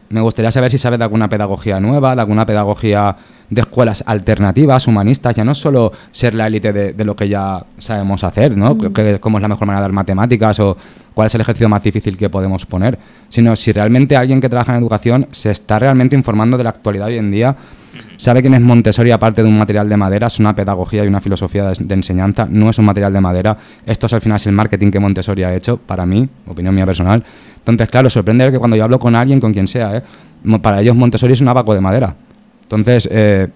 me 0.10 0.22
gustaría 0.22 0.52
saber 0.52 0.72
si 0.72 0.78
sabe 0.78 0.98
de 0.98 1.04
alguna 1.04 1.30
pedagogía 1.30 1.80
nueva, 1.80 2.16
de 2.16 2.22
alguna 2.22 2.46
pedagogía 2.46 3.16
de 3.50 3.62
escuelas 3.62 4.04
alternativas, 4.06 4.88
humanistas, 4.88 5.36
ya 5.36 5.44
no 5.44 5.56
solo 5.56 5.92
ser 6.12 6.34
la 6.34 6.48
élite 6.48 6.74
de, 6.74 7.06
lo 7.06 7.16
que 7.16 7.30
ya 7.30 7.66
sabemos 7.78 8.24
hacer, 8.24 8.56
¿no? 8.56 8.76
Mm. 8.76 9.20
cómo 9.20 9.38
es 9.38 9.42
la 9.42 9.48
mejor 9.48 9.68
manera 9.68 9.82
de 9.82 9.84
dar 9.84 9.94
matemáticas 9.94 10.60
o 10.60 10.78
cuál 11.14 11.28
es 11.28 11.36
el 11.36 11.42
ejercicio 11.42 11.70
más 11.70 11.84
difícil 11.84 12.18
que 12.18 12.30
podemos 12.30 12.66
poner, 12.66 13.00
sino 13.30 13.56
si 13.56 13.72
realmente 13.72 14.16
alguien 14.16 14.42
que 14.42 14.50
trabaja 14.50 14.74
en 14.74 14.80
educación 14.80 15.28
se 15.32 15.52
está 15.52 15.80
realmente 15.80 16.16
informando 16.16 16.58
de 16.58 16.64
la 16.64 16.72
actualidad 16.72 17.08
hoy 17.08 17.18
en 17.18 17.32
día, 17.32 17.56
sabe 18.16 18.42
quién 18.42 18.54
es 18.54 18.62
Montessori 18.62 19.12
aparte 19.12 19.44
de 19.44 19.50
un 19.50 19.58
material 19.58 19.88
de 19.90 19.98
madera, 19.98 20.28
es 20.28 20.40
una 20.40 20.56
pedagogía 20.56 21.04
y 21.04 21.08
una 21.08 21.22
filosofía 21.22 21.72
de, 21.72 21.94
enseñanza, 21.94 22.48
no 22.50 22.70
es 22.70 22.78
un 22.80 22.86
material 22.86 23.14
de 23.14 23.22
madera, 23.22 23.58
esto 23.86 24.08
es 24.08 24.14
al 24.14 24.22
final 24.22 24.38
es 24.38 24.48
el 24.48 24.54
marketing 24.54 24.92
que 24.92 25.00
Montessori 25.00 25.44
ha 25.44 25.56
hecho, 25.56 25.78
para 25.78 26.06
mí, 26.06 26.28
opinión 26.48 26.74
mía 26.74 26.86
personal, 26.86 27.24
entonces, 27.60 27.90
claro, 27.90 28.10
sorprende 28.10 28.50
que 28.50 28.60
cuando 28.60 28.78
yo 28.78 28.86
hablo 28.86 28.98
con 28.98 29.14
alguien, 29.16 29.42
con 29.42 29.52
quien 29.52 29.68
sea, 29.68 29.98
¿eh? 29.98 30.04
para 30.62 30.80
ellos 30.82 30.96
Montessori 30.96 31.34
es 31.34 31.42
un 31.42 31.50
abaco 31.50 31.74
de 31.74 31.82
madera. 31.82 32.16
Entonces, 32.64 33.10
eh, 33.12 33.50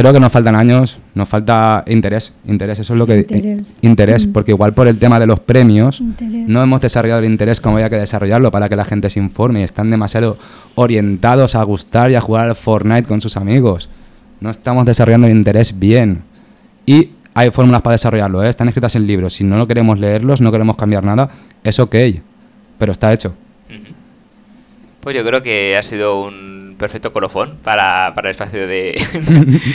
creo 0.00 0.12
que 0.12 0.20
nos 0.20 0.32
faltan 0.32 0.56
años, 0.56 0.98
nos 1.14 1.28
falta 1.28 1.84
interés, 1.86 2.32
interés, 2.46 2.78
eso 2.78 2.94
es 2.94 2.98
lo 2.98 3.06
que... 3.06 3.64
Interés, 3.82 4.26
mm. 4.26 4.32
porque 4.32 4.52
igual 4.52 4.74
por 4.74 4.88
el 4.88 4.98
tema 4.98 5.18
de 5.20 5.26
los 5.26 5.40
premios 5.40 6.02
no 6.20 6.62
hemos 6.62 6.80
desarrollado 6.80 7.20
el 7.20 7.26
interés 7.26 7.60
como 7.60 7.76
había 7.76 7.90
que 7.90 7.96
desarrollarlo 7.96 8.50
para 8.50 8.68
que 8.68 8.76
la 8.76 8.84
gente 8.84 9.10
se 9.10 9.20
informe 9.20 9.60
y 9.60 9.64
están 9.64 9.90
demasiado 9.90 10.38
orientados 10.74 11.54
a 11.54 11.62
gustar 11.62 12.10
y 12.10 12.14
a 12.14 12.20
jugar 12.20 12.48
al 12.48 12.56
Fortnite 12.56 13.04
con 13.04 13.20
sus 13.20 13.36
amigos. 13.36 13.88
No 14.40 14.50
estamos 14.50 14.86
desarrollando 14.86 15.26
el 15.26 15.36
interés 15.36 15.78
bien. 15.78 16.22
Y 16.86 17.10
hay 17.34 17.50
fórmulas 17.50 17.82
para 17.82 17.92
desarrollarlo, 17.92 18.42
¿eh? 18.42 18.48
están 18.48 18.68
escritas 18.68 18.96
en 18.96 19.06
libros. 19.06 19.34
Si 19.34 19.44
no 19.44 19.56
lo 19.56 19.66
queremos 19.66 19.98
leerlos, 19.98 20.40
no 20.40 20.50
queremos 20.50 20.76
cambiar 20.76 21.04
nada, 21.04 21.30
es 21.62 21.78
ok 21.78 21.94
pero 22.80 22.92
está 22.92 23.12
hecho. 23.12 23.34
Pues 25.00 25.14
yo 25.14 25.24
creo 25.24 25.42
que 25.42 25.76
ha 25.76 25.82
sido 25.82 26.22
un 26.24 26.69
perfecto 26.80 27.12
colofón 27.12 27.58
para, 27.62 28.12
para 28.14 28.28
el 28.28 28.32
espacio 28.32 28.66
de, 28.66 29.00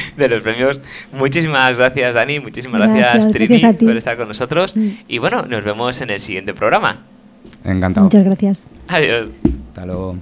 de, 0.17 0.27
los 0.27 0.41
premios. 0.41 0.81
Muchísimas 1.13 1.77
gracias, 1.77 2.15
Dani. 2.15 2.39
Muchísimas 2.39 2.81
gracias, 2.81 3.27
gracias 3.27 3.31
Trini, 3.31 3.87
por 3.87 3.95
estar 3.95 4.17
con 4.17 4.27
nosotros. 4.27 4.75
Mm. 4.75 4.89
Y 5.07 5.19
bueno, 5.19 5.43
nos 5.43 5.63
vemos 5.63 6.01
en 6.01 6.09
el 6.09 6.19
siguiente 6.19 6.53
programa. 6.53 7.03
Encantado. 7.63 8.05
Muchas 8.05 8.25
gracias. 8.25 8.67
Adiós. 8.87 9.29
Hasta 9.69 9.85
luego. 9.85 10.17